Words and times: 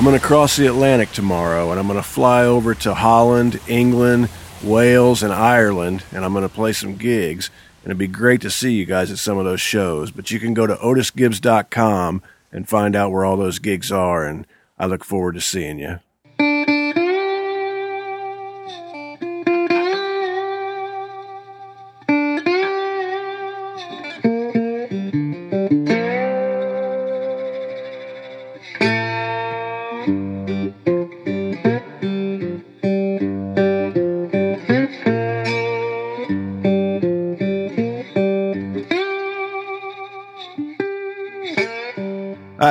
I'm 0.00 0.06
going 0.06 0.18
to 0.18 0.26
cross 0.26 0.56
the 0.56 0.66
Atlantic 0.66 1.12
tomorrow 1.12 1.70
and 1.70 1.78
I'm 1.78 1.86
going 1.86 1.98
to 1.98 2.02
fly 2.02 2.44
over 2.44 2.74
to 2.74 2.94
Holland, 2.94 3.60
England, 3.68 4.30
Wales, 4.64 5.22
and 5.22 5.30
Ireland, 5.30 6.04
and 6.10 6.24
I'm 6.24 6.32
going 6.32 6.48
to 6.48 6.48
play 6.48 6.72
some 6.72 6.96
gigs. 6.96 7.50
And 7.82 7.90
it'd 7.90 7.98
be 7.98 8.06
great 8.06 8.40
to 8.40 8.50
see 8.50 8.72
you 8.72 8.86
guys 8.86 9.10
at 9.10 9.18
some 9.18 9.36
of 9.36 9.44
those 9.44 9.60
shows. 9.60 10.10
But 10.10 10.30
you 10.30 10.40
can 10.40 10.54
go 10.54 10.66
to 10.66 10.74
otisgibbs.com 10.76 12.22
and 12.50 12.66
find 12.66 12.96
out 12.96 13.12
where 13.12 13.26
all 13.26 13.36
those 13.36 13.58
gigs 13.58 13.92
are, 13.92 14.24
and 14.24 14.46
I 14.78 14.86
look 14.86 15.04
forward 15.04 15.34
to 15.34 15.42
seeing 15.42 15.78
you. 15.78 16.00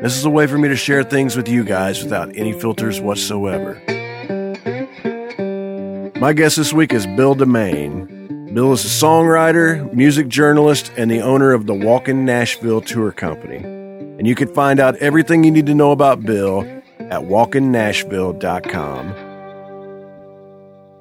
This 0.00 0.16
is 0.16 0.24
a 0.24 0.30
way 0.30 0.46
for 0.46 0.56
me 0.56 0.68
to 0.68 0.76
share 0.76 1.02
things 1.02 1.36
with 1.36 1.48
you 1.48 1.64
guys 1.64 2.04
without 2.04 2.30
any 2.36 2.52
filters 2.52 3.00
whatsoever. 3.00 3.82
My 6.20 6.32
guest 6.32 6.56
this 6.56 6.72
week 6.72 6.92
is 6.92 7.04
Bill 7.04 7.34
DeMain. 7.34 8.54
Bill 8.54 8.72
is 8.72 8.84
a 8.84 8.88
songwriter, 8.88 9.92
music 9.92 10.28
journalist, 10.28 10.92
and 10.96 11.10
the 11.10 11.20
owner 11.20 11.52
of 11.52 11.66
the 11.66 11.74
Walkin' 11.74 12.24
Nashville 12.24 12.80
Tour 12.80 13.10
Company. 13.10 13.56
And 13.56 14.24
you 14.24 14.36
can 14.36 14.46
find 14.54 14.78
out 14.78 14.94
everything 14.98 15.42
you 15.42 15.50
need 15.50 15.66
to 15.66 15.74
know 15.74 15.90
about 15.90 16.22
Bill 16.22 16.60
at 17.00 17.22
walkinnashville.com. 17.22 19.14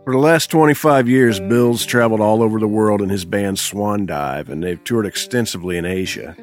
For 0.06 0.14
the 0.14 0.20
last 0.20 0.50
25 0.50 1.08
years, 1.08 1.40
Bill's 1.40 1.86
traveled 1.86 2.22
all 2.22 2.42
over 2.42 2.60
the 2.60 2.68
world 2.68 3.04
in 3.04 3.10
his 3.10 3.26
band 3.26 3.60
Swan 3.60 4.08
Dive, 4.08 4.50
and 4.50 4.64
they've 4.64 4.84
toured 4.84 5.06
extensively 5.06 5.78
in 5.78 5.86
Asia. 5.86 6.36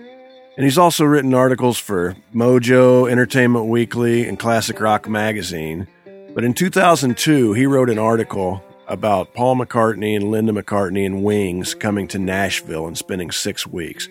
And 0.56 0.64
he's 0.64 0.78
also 0.78 1.04
written 1.04 1.34
articles 1.34 1.78
for 1.78 2.14
Mojo, 2.32 3.10
Entertainment 3.10 3.66
Weekly, 3.66 4.28
and 4.28 4.38
Classic 4.38 4.78
Rock 4.78 5.08
Magazine. 5.08 5.88
But 6.32 6.44
in 6.44 6.54
2002, 6.54 7.54
he 7.54 7.66
wrote 7.66 7.90
an 7.90 7.98
article 7.98 8.62
about 8.86 9.34
Paul 9.34 9.56
McCartney 9.56 10.14
and 10.14 10.30
Linda 10.30 10.52
McCartney 10.52 11.04
and 11.06 11.24
Wings 11.24 11.74
coming 11.74 12.06
to 12.08 12.20
Nashville 12.20 12.86
and 12.86 12.96
spending 12.96 13.32
six 13.32 13.66
weeks. 13.66 14.08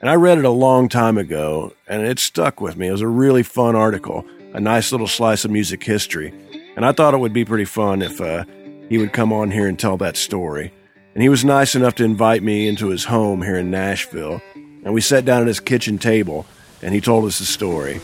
And 0.00 0.10
I 0.10 0.14
read 0.14 0.38
it 0.38 0.44
a 0.44 0.50
long 0.50 0.88
time 0.88 1.18
ago, 1.18 1.72
and 1.86 2.02
it 2.02 2.18
stuck 2.18 2.60
with 2.60 2.76
me. 2.76 2.88
It 2.88 2.92
was 2.92 3.00
a 3.00 3.08
really 3.08 3.44
fun 3.44 3.76
article, 3.76 4.24
a 4.54 4.60
nice 4.60 4.90
little 4.90 5.06
slice 5.06 5.44
of 5.44 5.52
music 5.52 5.84
history. 5.84 6.34
And 6.74 6.84
I 6.84 6.92
thought 6.92 7.14
it 7.14 7.20
would 7.20 7.32
be 7.32 7.44
pretty 7.44 7.64
fun 7.64 8.02
if 8.02 8.20
uh, 8.20 8.44
he 8.88 8.98
would 8.98 9.12
come 9.12 9.32
on 9.32 9.52
here 9.52 9.68
and 9.68 9.78
tell 9.78 9.96
that 9.98 10.16
story. 10.16 10.72
And 11.14 11.22
he 11.22 11.28
was 11.28 11.44
nice 11.44 11.74
enough 11.74 11.94
to 11.94 12.04
invite 12.04 12.42
me 12.42 12.68
into 12.68 12.88
his 12.88 13.04
home 13.04 13.42
here 13.42 13.56
in 13.56 13.70
Nashville 13.70 14.42
and 14.86 14.94
we 14.94 15.00
sat 15.00 15.24
down 15.24 15.40
at 15.40 15.48
his 15.48 15.58
kitchen 15.58 15.98
table, 15.98 16.46
and 16.80 16.94
he 16.94 17.00
told 17.00 17.24
us 17.24 17.40
the 17.40 17.44
story. 17.44 18.00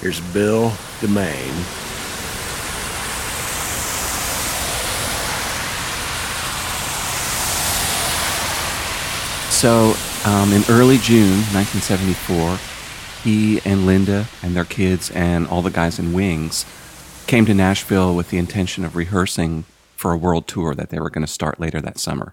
Here's 0.00 0.18
Bill 0.32 0.70
DeMain. 1.00 1.52
So, 9.52 9.92
um, 10.24 10.54
in 10.54 10.62
early 10.70 10.96
June 10.96 11.42
1974, 11.52 12.60
he 13.22 13.60
and 13.70 13.84
Linda 13.84 14.24
and 14.42 14.56
their 14.56 14.64
kids 14.64 15.10
and 15.10 15.46
all 15.46 15.60
the 15.60 15.70
guys 15.70 15.98
in 15.98 16.14
Wings 16.14 16.64
came 17.26 17.44
to 17.44 17.52
Nashville 17.52 18.14
with 18.14 18.30
the 18.30 18.38
intention 18.38 18.86
of 18.86 18.96
rehearsing 18.96 19.66
for 19.96 20.12
a 20.12 20.16
world 20.16 20.48
tour 20.48 20.74
that 20.74 20.88
they 20.88 20.98
were 20.98 21.10
going 21.10 21.26
to 21.26 21.30
start 21.30 21.60
later 21.60 21.82
that 21.82 21.98
summer. 21.98 22.32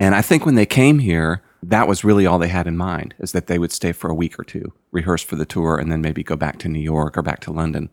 And 0.00 0.16
I 0.16 0.22
think 0.22 0.44
when 0.44 0.56
they 0.56 0.66
came 0.66 0.98
here, 0.98 1.42
that 1.62 1.86
was 1.86 2.04
really 2.04 2.26
all 2.26 2.38
they 2.38 2.48
had 2.48 2.66
in 2.66 2.76
mind 2.76 3.14
is 3.18 3.32
that 3.32 3.46
they 3.46 3.58
would 3.58 3.72
stay 3.72 3.92
for 3.92 4.10
a 4.10 4.14
week 4.14 4.38
or 4.38 4.44
two, 4.44 4.72
rehearse 4.90 5.22
for 5.22 5.36
the 5.36 5.46
tour, 5.46 5.78
and 5.78 5.92
then 5.92 6.00
maybe 6.00 6.24
go 6.24 6.36
back 6.36 6.58
to 6.58 6.68
New 6.68 6.80
York 6.80 7.16
or 7.16 7.22
back 7.22 7.40
to 7.40 7.52
London. 7.52 7.92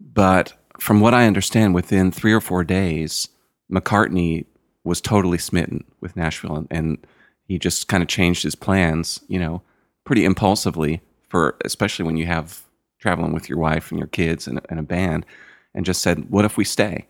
But 0.00 0.54
from 0.78 1.00
what 1.00 1.14
I 1.14 1.26
understand, 1.26 1.74
within 1.74 2.10
three 2.10 2.32
or 2.32 2.40
four 2.40 2.64
days, 2.64 3.28
McCartney 3.72 4.46
was 4.84 5.00
totally 5.00 5.38
smitten 5.38 5.84
with 6.00 6.16
Nashville, 6.16 6.56
and, 6.56 6.66
and 6.70 7.06
he 7.44 7.58
just 7.58 7.88
kind 7.88 8.02
of 8.02 8.08
changed 8.08 8.42
his 8.42 8.54
plans, 8.54 9.20
you 9.28 9.38
know, 9.38 9.62
pretty 10.04 10.24
impulsively 10.24 11.00
for 11.28 11.56
especially 11.64 12.04
when 12.04 12.16
you 12.16 12.26
have 12.26 12.62
traveling 12.98 13.32
with 13.32 13.48
your 13.48 13.58
wife 13.58 13.90
and 13.90 13.98
your 13.98 14.08
kids 14.08 14.48
and, 14.48 14.60
and 14.68 14.80
a 14.80 14.82
band, 14.82 15.24
and 15.74 15.86
just 15.86 16.02
said, 16.02 16.30
"What 16.30 16.44
if 16.44 16.56
we 16.56 16.64
stay?" 16.64 17.06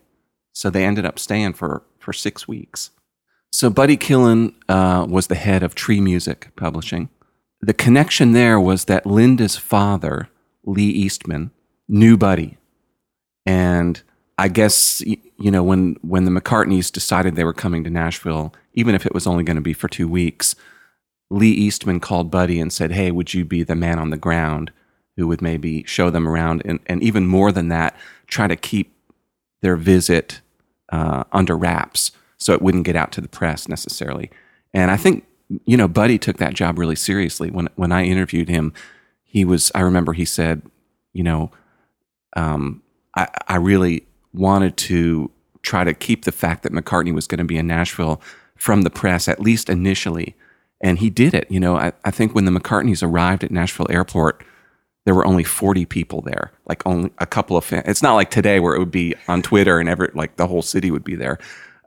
So 0.53 0.69
they 0.69 0.85
ended 0.85 1.05
up 1.05 1.17
staying 1.17 1.53
for 1.53 1.83
for 1.99 2.13
six 2.13 2.47
weeks. 2.47 2.91
So 3.51 3.69
Buddy 3.69 3.97
Killen 3.97 4.53
uh, 4.67 5.05
was 5.09 5.27
the 5.27 5.35
head 5.35 5.63
of 5.63 5.75
Tree 5.75 5.99
Music 5.99 6.49
Publishing. 6.55 7.09
The 7.61 7.73
connection 7.73 8.31
there 8.31 8.59
was 8.59 8.85
that 8.85 9.05
Linda's 9.05 9.57
father, 9.57 10.29
Lee 10.63 10.89
Eastman, 10.89 11.51
knew 11.87 12.15
Buddy, 12.15 12.57
and 13.45 14.01
I 14.37 14.47
guess 14.47 15.01
you 15.05 15.51
know 15.51 15.63
when 15.63 15.97
when 16.01 16.23
the 16.23 16.31
McCartneys 16.31 16.91
decided 16.91 17.35
they 17.35 17.43
were 17.43 17.53
coming 17.53 17.83
to 17.83 17.89
Nashville, 17.89 18.53
even 18.73 18.95
if 18.95 19.05
it 19.05 19.13
was 19.13 19.27
only 19.27 19.43
going 19.43 19.55
to 19.55 19.61
be 19.61 19.73
for 19.73 19.89
two 19.89 20.07
weeks, 20.07 20.55
Lee 21.29 21.51
Eastman 21.51 21.99
called 21.99 22.31
Buddy 22.31 22.61
and 22.61 22.71
said, 22.71 22.91
"Hey, 22.91 23.11
would 23.11 23.33
you 23.33 23.43
be 23.43 23.63
the 23.63 23.75
man 23.75 23.99
on 23.99 24.11
the 24.11 24.17
ground 24.17 24.71
who 25.17 25.27
would 25.27 25.41
maybe 25.41 25.83
show 25.83 26.09
them 26.09 26.27
around, 26.27 26.61
and, 26.63 26.79
and 26.85 27.03
even 27.03 27.27
more 27.27 27.51
than 27.51 27.67
that, 27.67 27.97
try 28.27 28.47
to 28.47 28.55
keep 28.55 28.95
their 29.61 29.75
visit 29.75 30.39
uh, 30.93 31.25
under 31.33 31.57
wraps?" 31.57 32.11
So 32.39 32.53
it 32.53 32.61
wouldn't 32.61 32.85
get 32.85 32.95
out 32.95 33.11
to 33.13 33.21
the 33.21 33.27
press 33.27 33.67
necessarily. 33.67 34.31
And 34.73 34.89
I 34.91 34.97
think 34.97 35.25
you 35.65 35.77
know 35.77 35.87
Buddy 35.87 36.17
took 36.17 36.37
that 36.37 36.53
job 36.53 36.79
really 36.79 36.95
seriously. 36.95 37.49
When 37.51 37.69
when 37.75 37.91
I 37.91 38.03
interviewed 38.03 38.49
him, 38.49 38.73
he 39.23 39.45
was 39.45 39.71
I 39.75 39.81
remember 39.81 40.13
he 40.13 40.25
said, 40.25 40.61
you 41.13 41.23
know, 41.23 41.51
um, 42.35 42.81
I 43.15 43.27
I 43.47 43.55
really 43.57 44.07
wanted 44.33 44.77
to 44.77 45.31
try 45.61 45.83
to 45.83 45.93
keep 45.93 46.25
the 46.25 46.31
fact 46.31 46.63
that 46.63 46.71
McCartney 46.71 47.13
was 47.13 47.27
going 47.27 47.39
to 47.39 47.45
be 47.45 47.57
in 47.57 47.67
Nashville 47.67 48.21
from 48.55 48.83
the 48.83 48.89
press 48.89 49.27
at 49.27 49.41
least 49.41 49.69
initially, 49.69 50.35
and 50.81 50.99
he 50.99 51.09
did 51.09 51.33
it. 51.33 51.49
You 51.49 51.59
know, 51.59 51.77
I, 51.77 51.93
I 52.05 52.11
think 52.11 52.33
when 52.33 52.45
the 52.45 52.51
McCartneys 52.51 53.03
arrived 53.03 53.43
at 53.43 53.51
Nashville 53.51 53.87
Airport 53.89 54.43
there 55.09 55.15
were 55.15 55.25
only 55.25 55.43
40 55.43 55.85
people 55.85 56.21
there, 56.21 56.51
like 56.67 56.85
only 56.85 57.11
a 57.17 57.25
couple 57.25 57.57
of 57.57 57.65
fans. 57.65 57.85
It's 57.87 58.03
not 58.03 58.13
like 58.13 58.29
today 58.29 58.59
where 58.59 58.75
it 58.75 58.79
would 58.79 58.91
be 58.91 59.15
on 59.27 59.41
Twitter 59.41 59.79
and 59.79 59.89
every, 59.89 60.09
like 60.13 60.35
the 60.35 60.45
whole 60.45 60.61
city 60.61 60.91
would 60.91 61.03
be 61.03 61.15
there. 61.15 61.39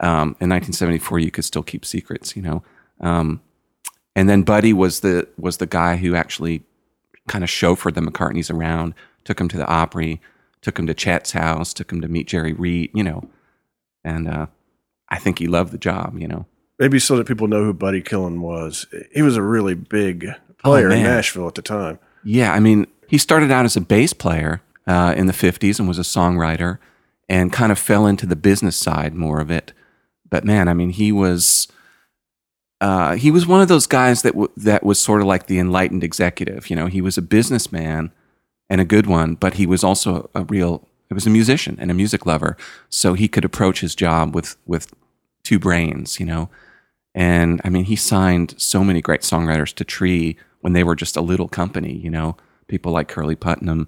Um, 0.03 0.37
in 0.41 0.51
1974, 0.51 1.21
you 1.21 1.31
could 1.31 1.45
still 1.45 1.63
keep 1.63 1.85
secrets, 1.85 2.37
you 2.37 2.43
know. 2.43 2.63
Um, 3.01 3.41
and 4.15 4.29
then 4.29 4.43
Buddy 4.43 4.73
was 4.73 5.01
the 5.01 5.29
was 5.39 5.57
the 5.57 5.67
guy 5.67 5.97
who 5.97 6.15
actually 6.15 6.65
kind 7.29 7.45
of 7.45 7.51
chauffeured 7.51 7.95
the 7.95 8.01
McCartneys 8.01 8.53
around, 8.53 8.95
took 9.25 9.41
him 9.41 9.49
to 9.49 9.57
the 9.57 9.67
Opry, 9.67 10.21
took 10.61 10.79
him 10.79 10.87
to 10.87 10.95
Chet's 10.95 11.33
house, 11.33 11.73
took 11.73 11.91
him 11.91 12.01
to 12.01 12.09
meet 12.09 12.27
Jerry 12.27 12.53
Reed, 12.53 12.91
you 12.95 13.05
know. 13.05 13.29
And 14.05 14.29
uh, 14.29 14.47
I 15.09 15.19
think 15.19 15.39
he 15.39 15.47
loved 15.47 15.73
the 15.73 15.79
job, 15.79 16.19
you 16.19 16.27
know. 16.27 16.47
Maybe 16.79 16.99
so 16.99 17.17
that 17.17 17.29
people 17.29 17.47
know 17.47 17.65
who 17.65 17.73
Buddy 17.73 18.03
Killen 18.03 18.41
was. 18.41 18.87
He 19.13 19.23
was 19.23 19.37
a 19.37 19.43
really 19.43 19.75
big 19.75 20.27
player 20.59 20.89
oh, 20.89 20.93
in 20.93 21.03
Nashville 21.03 21.47
at 21.47 21.55
the 21.55 21.63
time. 21.63 21.99
Yeah, 22.25 22.53
I 22.53 22.61
mean, 22.61 22.87
he 23.09 23.19
started 23.19 23.51
out 23.51 23.65
as 23.65 23.77
a 23.77 23.81
bass 23.81 24.13
player 24.13 24.63
uh, 24.87 25.15
in 25.17 25.27
the 25.27 25.33
50s 25.33 25.79
and 25.79 25.87
was 25.87 25.99
a 25.99 26.03
songwriter 26.03 26.79
and 27.29 27.53
kind 27.53 27.71
of 27.71 27.79
fell 27.79 28.07
into 28.07 28.27
the 28.27 28.37
business 28.37 28.77
side 28.77 29.15
more 29.15 29.41
of 29.41 29.51
it. 29.51 29.73
But 30.33 30.47
man, 30.47 30.67
I 30.67 30.73
mean, 30.73 30.89
he 30.89 31.13
was 31.13 31.69
uh, 32.81 33.17
he 33.17 33.31
was 33.31 33.47
one 33.47 33.61
of 33.61 33.69
those 33.69 33.87
guys 33.87 34.23
that 34.23 34.33
w- 34.33 34.51
that 34.57 34.83
was 34.83 34.99
sort 34.99 35.21
of 35.21 35.27
like 35.27 35.47
the 35.47 35.59
enlightened 35.59 36.03
executive. 36.03 36.71
You 36.71 36.75
know, 36.75 36.87
he 36.87 37.03
was 37.03 37.19
a 37.19 37.23
businessman 37.23 38.11
and 38.71 38.81
a 38.81 38.87
good 38.87 39.07
one, 39.07 39.35
but 39.35 39.55
he 39.55 39.67
was 39.67 39.85
also 39.85 40.31
a 40.35 40.45
real. 40.45 40.89
He 41.11 41.15
was 41.15 41.27
a 41.27 41.31
musician 41.31 41.77
and 41.79 41.91
a 41.91 41.95
music 41.95 42.25
lover, 42.25 42.57
so 42.89 43.13
he 43.13 43.29
could 43.29 43.45
approach 43.45 43.83
his 43.83 43.95
job 43.95 44.35
with 44.35 44.57
with 44.65 44.95
two 45.45 45.59
brains. 45.59 46.19
You 46.19 46.25
know, 46.25 46.49
and 47.15 47.61
I 47.63 47.69
mean, 47.69 47.85
he 47.85 47.95
signed 47.95 48.55
so 48.57 48.83
many 48.83 49.03
great 49.03 49.21
songwriters 49.21 49.75
to 49.75 49.85
Tree 49.85 50.39
when 50.63 50.73
they 50.73 50.83
were 50.83 50.97
just 50.97 51.15
a 51.15 51.21
little 51.21 51.47
company. 51.47 51.93
You 51.99 52.09
know, 52.09 52.39
people 52.69 52.91
like 52.91 53.09
Curly 53.09 53.37
Putnam, 53.37 53.87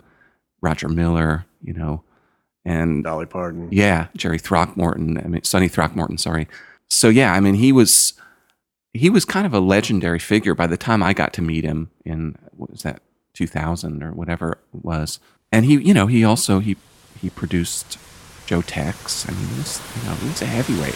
Roger 0.60 0.90
Miller. 0.90 1.46
You 1.62 1.72
know, 1.72 2.04
and 2.64 3.04
Dolly 3.04 3.26
Parton. 3.26 3.68
yeah, 3.70 4.08
Jerry 4.16 4.38
Throckmorton. 4.38 5.18
I 5.18 5.28
mean, 5.28 5.42
Sonny 5.44 5.68
Throckmorton. 5.68 6.18
Sorry. 6.18 6.48
So 6.88 7.08
yeah, 7.08 7.32
I 7.32 7.40
mean, 7.40 7.54
he 7.54 7.72
was 7.72 8.14
he 8.92 9.10
was 9.10 9.24
kind 9.24 9.44
of 9.46 9.52
a 9.52 9.60
legendary 9.60 10.18
figure 10.18 10.54
by 10.54 10.66
the 10.66 10.76
time 10.76 11.02
I 11.02 11.12
got 11.12 11.32
to 11.34 11.42
meet 11.42 11.64
him 11.64 11.90
in 12.04 12.36
what 12.56 12.70
was 12.70 12.82
that 12.82 13.02
2000 13.34 14.02
or 14.02 14.12
whatever 14.12 14.52
it 14.52 14.84
was. 14.84 15.18
And 15.50 15.64
he, 15.64 15.74
you 15.80 15.92
know, 15.92 16.06
he 16.06 16.24
also 16.24 16.60
he 16.60 16.76
he 17.20 17.30
produced 17.30 17.98
Joe 18.46 18.62
Tex. 18.62 19.28
I 19.28 19.32
mean, 19.32 19.46
he 19.48 19.56
was, 19.58 19.80
you 19.96 20.08
know, 20.08 20.14
he 20.14 20.28
was 20.28 20.42
a 20.42 20.46
heavyweight. 20.46 20.94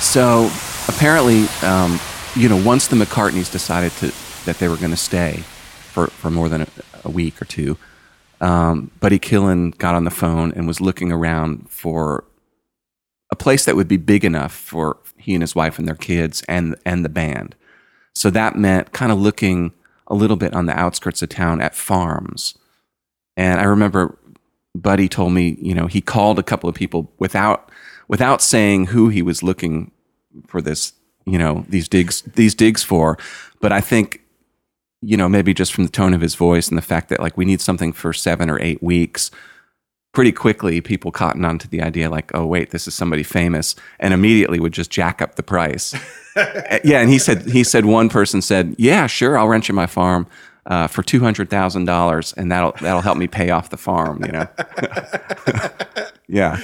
So 0.00 0.50
apparently, 0.88 1.46
um, 1.62 2.00
you 2.34 2.48
know, 2.48 2.62
once 2.62 2.88
the 2.88 2.96
McCartneys 2.96 3.50
decided 3.50 3.92
to 3.92 4.12
that 4.46 4.58
they 4.58 4.68
were 4.68 4.76
going 4.76 4.90
to 4.90 4.96
stay 4.96 5.44
for, 5.92 6.06
for 6.08 6.30
more 6.30 6.48
than 6.48 6.62
a, 6.62 6.66
a 7.04 7.10
week 7.10 7.40
or 7.40 7.44
two, 7.44 7.76
um, 8.40 8.90
Buddy 9.00 9.18
Killen 9.18 9.76
got 9.78 9.94
on 9.94 10.04
the 10.04 10.10
phone 10.10 10.52
and 10.52 10.66
was 10.66 10.80
looking 10.80 11.12
around 11.12 11.68
for 11.70 12.24
a 13.30 13.36
place 13.36 13.64
that 13.64 13.76
would 13.76 13.88
be 13.88 13.96
big 13.96 14.24
enough 14.24 14.52
for 14.52 14.98
he 15.16 15.34
and 15.34 15.42
his 15.42 15.54
wife 15.54 15.78
and 15.78 15.86
their 15.86 15.94
kids 15.94 16.42
and 16.48 16.76
and 16.84 17.04
the 17.04 17.08
band. 17.08 17.54
So 18.14 18.30
that 18.30 18.56
meant 18.56 18.92
kind 18.92 19.12
of 19.12 19.18
looking 19.18 19.72
a 20.08 20.14
little 20.14 20.36
bit 20.36 20.54
on 20.54 20.66
the 20.66 20.78
outskirts 20.78 21.22
of 21.22 21.28
town 21.28 21.60
at 21.60 21.74
farms. 21.74 22.58
And 23.36 23.60
I 23.60 23.64
remember 23.64 24.18
Buddy 24.74 25.08
told 25.08 25.32
me, 25.32 25.56
you 25.60 25.74
know, 25.74 25.86
he 25.86 26.00
called 26.00 26.38
a 26.38 26.42
couple 26.42 26.68
of 26.68 26.74
people 26.74 27.12
without 27.18 27.70
without 28.08 28.42
saying 28.42 28.86
who 28.86 29.08
he 29.08 29.22
was 29.22 29.42
looking 29.42 29.92
for 30.46 30.60
this, 30.60 30.92
you 31.26 31.38
know, 31.38 31.64
these 31.68 31.88
digs 31.88 32.22
these 32.22 32.54
digs 32.54 32.82
for. 32.82 33.18
But 33.60 33.72
I 33.72 33.80
think, 33.80 34.22
you 35.02 35.16
know, 35.16 35.28
maybe 35.28 35.54
just 35.54 35.72
from 35.72 35.84
the 35.84 35.90
tone 35.90 36.14
of 36.14 36.20
his 36.20 36.34
voice 36.34 36.68
and 36.68 36.76
the 36.76 36.82
fact 36.82 37.08
that 37.08 37.20
like 37.20 37.36
we 37.36 37.44
need 37.44 37.60
something 37.60 37.92
for 37.92 38.12
seven 38.12 38.50
or 38.50 38.60
eight 38.60 38.82
weeks, 38.82 39.30
pretty 40.12 40.32
quickly 40.32 40.80
people 40.80 41.10
cottoned 41.10 41.46
on 41.46 41.58
to 41.58 41.68
the 41.68 41.80
idea 41.82 42.10
like, 42.10 42.30
oh 42.34 42.44
wait, 42.44 42.70
this 42.70 42.86
is 42.86 42.94
somebody 42.94 43.22
famous, 43.22 43.74
and 43.98 44.12
immediately 44.12 44.60
would 44.60 44.72
just 44.72 44.90
jack 44.90 45.22
up 45.22 45.36
the 45.36 45.42
price. 45.42 45.94
yeah, 46.84 47.00
and 47.00 47.10
he 47.10 47.18
said 47.18 47.46
he 47.46 47.64
said 47.64 47.84
one 47.84 48.08
person 48.08 48.42
said, 48.42 48.74
yeah, 48.78 49.06
sure, 49.06 49.38
I'll 49.38 49.48
rent 49.48 49.68
you 49.68 49.74
my 49.74 49.86
farm. 49.86 50.26
Uh, 50.66 50.86
for 50.86 51.02
two 51.02 51.20
hundred 51.20 51.48
thousand 51.48 51.86
dollars, 51.86 52.34
and 52.34 52.52
that'll 52.52 52.72
that'll 52.82 53.00
help 53.00 53.16
me 53.16 53.26
pay 53.26 53.48
off 53.50 53.70
the 53.70 53.78
farm. 53.78 54.22
You 54.24 54.30
know, 54.30 54.48
yeah. 56.28 56.60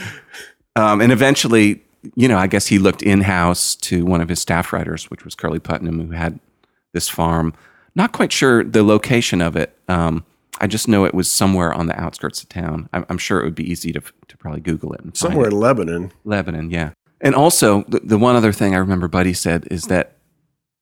Um, 0.77 1.01
and 1.01 1.11
eventually, 1.11 1.83
you 2.15 2.29
know, 2.29 2.37
I 2.37 2.47
guess 2.47 2.67
he 2.67 2.79
looked 2.79 3.03
in 3.03 3.23
house 3.23 3.75
to 3.77 4.05
one 4.05 4.21
of 4.21 4.29
his 4.29 4.39
staff 4.39 4.73
writers, 4.73 5.11
which 5.11 5.25
was 5.25 5.35
Curly 5.35 5.59
Putnam, 5.59 5.99
who 5.99 6.13
had 6.13 6.39
this 6.93 7.09
farm. 7.09 7.55
Not 7.97 8.13
quite 8.13 8.33
sure 8.33 8.63
the 8.63 8.85
location 8.85 9.41
of 9.41 9.57
it. 9.57 9.77
Um, 9.89 10.25
I 10.61 10.67
just 10.67 10.87
know 10.87 11.05
it 11.05 11.15
was 11.15 11.31
somewhere 11.31 11.75
on 11.75 11.87
the 11.87 12.01
outskirts 12.01 12.43
of 12.43 12.49
town. 12.49 12.89
I'm, 12.93 13.05
I'm 13.09 13.19
sure 13.19 13.41
it 13.41 13.45
would 13.45 13.55
be 13.55 13.69
easy 13.69 13.93
to 13.93 14.01
to 14.01 14.37
probably 14.37 14.61
Google 14.61 14.93
it. 14.93 15.01
And 15.01 15.17
find 15.17 15.33
Somewhere 15.33 15.49
it. 15.49 15.53
in 15.53 15.59
Lebanon. 15.59 16.13
Lebanon, 16.25 16.71
yeah. 16.71 16.93
And 17.21 17.35
also, 17.35 17.83
the, 17.89 18.01
the 18.01 18.19
one 18.19 18.37
other 18.37 18.53
thing 18.53 18.75
I 18.75 18.79
remember 18.79 19.09
Buddy 19.09 19.33
said 19.33 19.67
is 19.71 19.87
that 19.87 20.19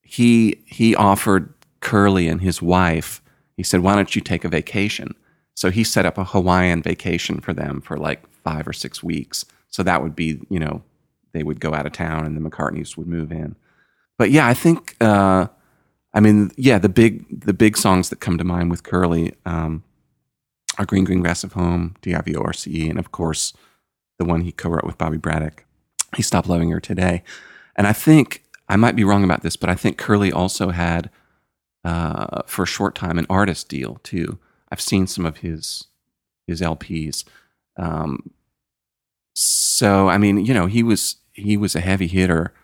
he 0.02 0.62
he 0.66 0.94
offered 0.94 1.54
Curly 1.80 2.28
and 2.28 2.42
his 2.42 2.60
wife. 2.60 3.22
He 3.56 3.62
said, 3.62 3.80
"Why 3.80 3.94
don't 3.94 4.14
you 4.14 4.20
take 4.20 4.44
a 4.44 4.48
vacation?" 4.48 5.14
So 5.54 5.70
he 5.70 5.84
set 5.84 6.04
up 6.04 6.18
a 6.18 6.24
Hawaiian 6.24 6.82
vacation 6.82 7.40
for 7.40 7.52
them 7.52 7.80
for 7.80 7.96
like 7.96 8.28
five 8.42 8.66
or 8.66 8.72
six 8.72 9.02
weeks. 9.02 9.44
So 9.68 9.82
that 9.84 10.02
would 10.02 10.16
be, 10.16 10.40
you 10.50 10.58
know, 10.58 10.82
they 11.32 11.42
would 11.44 11.60
go 11.60 11.74
out 11.74 11.86
of 11.86 11.92
town 11.92 12.26
and 12.26 12.36
the 12.36 12.40
McCartneys 12.40 12.96
would 12.96 13.06
move 13.06 13.30
in. 13.30 13.54
But 14.18 14.30
yeah, 14.30 14.46
I 14.48 14.54
think, 14.54 14.96
uh, 15.00 15.46
I 16.14 16.20
mean, 16.20 16.52
yeah, 16.56 16.78
the 16.78 16.88
big 16.88 17.24
the 17.40 17.52
big 17.52 17.76
songs 17.76 18.08
that 18.08 18.20
come 18.20 18.38
to 18.38 18.44
mind 18.44 18.70
with 18.70 18.84
Curly 18.84 19.34
um, 19.44 19.82
are 20.78 20.86
"Green 20.86 21.04
Green 21.04 21.20
Grass 21.20 21.42
of 21.42 21.54
Home," 21.54 21.96
"D-I-V-O-R-C-E," 22.02 22.88
and 22.88 22.98
of 22.98 23.10
course, 23.10 23.52
the 24.18 24.24
one 24.24 24.42
he 24.42 24.52
co-wrote 24.52 24.84
with 24.84 24.96
Bobby 24.96 25.16
Braddock, 25.16 25.64
"He 26.16 26.22
Stopped 26.22 26.48
Loving 26.48 26.70
Her 26.70 26.80
Today." 26.80 27.24
And 27.76 27.88
I 27.88 27.92
think 27.92 28.44
I 28.68 28.76
might 28.76 28.94
be 28.94 29.02
wrong 29.04 29.24
about 29.24 29.42
this, 29.42 29.56
but 29.56 29.68
I 29.68 29.74
think 29.74 29.98
Curly 29.98 30.30
also 30.32 30.70
had, 30.70 31.10
uh, 31.84 32.42
for 32.46 32.62
a 32.62 32.66
short 32.66 32.94
time, 32.94 33.18
an 33.18 33.26
artist 33.28 33.68
deal 33.68 33.98
too. 34.04 34.38
I've 34.70 34.80
seen 34.80 35.08
some 35.08 35.26
of 35.26 35.38
his 35.38 35.88
his 36.46 36.60
LPs. 36.60 37.24
Um, 37.76 38.30
so 39.34 40.08
I 40.08 40.18
mean, 40.18 40.44
you 40.44 40.54
know, 40.54 40.66
he 40.66 40.84
was 40.84 41.16
he 41.32 41.56
was 41.56 41.74
a 41.74 41.80
heavy 41.80 42.06
hitter 42.06 42.54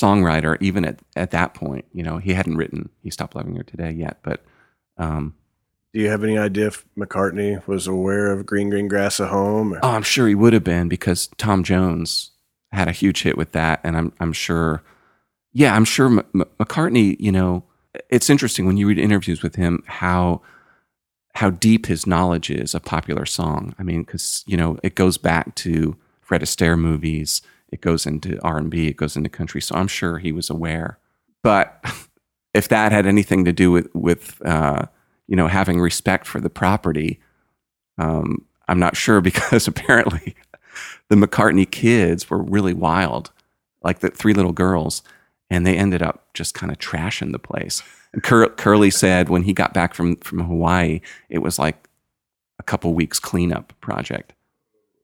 songwriter 0.00 0.56
even 0.60 0.84
at, 0.84 1.00
at 1.14 1.30
that 1.30 1.54
point. 1.54 1.84
You 1.92 2.02
know, 2.02 2.18
he 2.18 2.34
hadn't 2.34 2.56
written 2.56 2.90
"He 3.02 3.10
Stopped 3.10 3.34
Loving 3.34 3.56
Her 3.56 3.62
Today" 3.62 3.92
yet, 3.92 4.18
but 4.22 4.44
um, 4.98 5.34
Do 5.94 6.00
you 6.00 6.08
have 6.08 6.22
any 6.24 6.36
idea 6.38 6.66
if 6.68 6.84
McCartney 6.96 7.66
was 7.66 7.86
aware 7.86 8.32
of 8.32 8.46
Green 8.46 8.70
Green 8.70 8.88
Grass 8.88 9.20
at 9.20 9.28
Home? 9.30 9.74
or- 9.74 9.80
oh, 9.82 9.90
I'm 9.90 10.02
sure 10.02 10.26
he 10.28 10.34
would 10.34 10.52
have 10.52 10.64
been 10.64 10.88
because 10.88 11.28
Tom 11.38 11.62
Jones 11.62 12.32
had 12.72 12.88
a 12.88 12.92
huge 12.92 13.22
hit 13.22 13.36
with 13.38 13.52
that, 13.52 13.80
and 13.84 13.96
I'm 13.96 14.12
I'm 14.20 14.32
sure, 14.32 14.82
yeah, 15.52 15.74
I'm 15.74 15.84
sure 15.84 16.06
M- 16.06 16.18
M- 16.34 16.44
McCartney. 16.60 17.16
You 17.18 17.32
know, 17.32 17.64
it's 18.10 18.28
interesting 18.30 18.66
when 18.66 18.76
you 18.76 18.86
read 18.88 18.98
interviews 18.98 19.42
with 19.42 19.54
him 19.56 19.82
how 19.86 20.42
how 21.34 21.50
deep 21.50 21.86
his 21.86 22.06
knowledge 22.06 22.50
is 22.50 22.74
of 22.74 22.82
popular 22.84 23.26
song. 23.26 23.74
I 23.78 23.82
mean, 23.82 24.02
because 24.02 24.42
you 24.46 24.56
know 24.56 24.78
it 24.82 24.94
goes 24.94 25.16
back 25.18 25.54
to 25.56 25.96
Fred 26.20 26.40
Astaire 26.42 26.78
movies, 26.78 27.40
it 27.70 27.80
goes 27.80 28.06
into 28.06 28.40
R 28.42 28.58
and 28.58 28.70
B, 28.70 28.88
it 28.88 28.96
goes 28.96 29.16
into 29.16 29.28
country. 29.28 29.60
So 29.60 29.74
I'm 29.74 29.88
sure 29.88 30.18
he 30.18 30.32
was 30.32 30.50
aware. 30.50 30.98
But 31.42 31.84
if 32.54 32.68
that 32.68 32.92
had 32.92 33.06
anything 33.06 33.44
to 33.44 33.52
do 33.52 33.70
with 33.70 33.94
with 33.94 34.40
uh, 34.44 34.86
you 35.26 35.36
know 35.36 35.48
having 35.48 35.80
respect 35.80 36.26
for 36.26 36.40
the 36.40 36.50
property, 36.50 37.20
um, 37.98 38.44
I'm 38.68 38.78
not 38.78 38.96
sure 38.96 39.20
because 39.22 39.66
apparently 39.66 40.36
the 41.08 41.16
McCartney 41.16 41.70
kids 41.70 42.28
were 42.28 42.42
really 42.42 42.74
wild, 42.74 43.30
like 43.82 44.00
the 44.00 44.10
three 44.10 44.34
little 44.34 44.52
girls, 44.52 45.02
and 45.50 45.66
they 45.66 45.76
ended 45.76 46.02
up 46.02 46.32
just 46.34 46.54
kind 46.54 46.70
of 46.72 46.78
trashing 46.78 47.32
the 47.32 47.38
place. 47.38 47.82
And 48.12 48.22
Cur- 48.22 48.48
Curly 48.50 48.90
said 48.90 49.28
when 49.28 49.42
he 49.42 49.52
got 49.52 49.74
back 49.74 49.94
from 49.94 50.16
from 50.16 50.40
Hawaii, 50.40 51.00
it 51.28 51.38
was 51.38 51.58
like 51.58 51.88
a 52.58 52.62
couple 52.62 52.94
weeks 52.94 53.18
cleanup 53.18 53.72
project. 53.80 54.32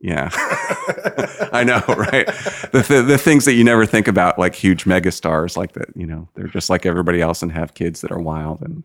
Yeah, 0.02 0.31
I 1.52 1.62
know, 1.64 1.81
right? 1.87 2.26
The, 2.72 2.84
the 2.88 3.02
the 3.02 3.19
things 3.19 3.44
that 3.44 3.54
you 3.54 3.62
never 3.62 3.86
think 3.86 4.08
about, 4.08 4.38
like 4.38 4.55
huge 4.55 4.84
megastars, 4.84 5.56
like 5.56 5.72
that. 5.74 5.96
You 5.96 6.06
know, 6.06 6.29
they're 6.34 6.48
just 6.48 6.69
like 6.69 6.84
everybody 6.84 7.20
else 7.22 7.41
and 7.43 7.53
have 7.53 7.74
kids 7.74 8.00
that 8.00 8.10
are 8.10 8.19
wild. 8.20 8.62
And 8.62 8.82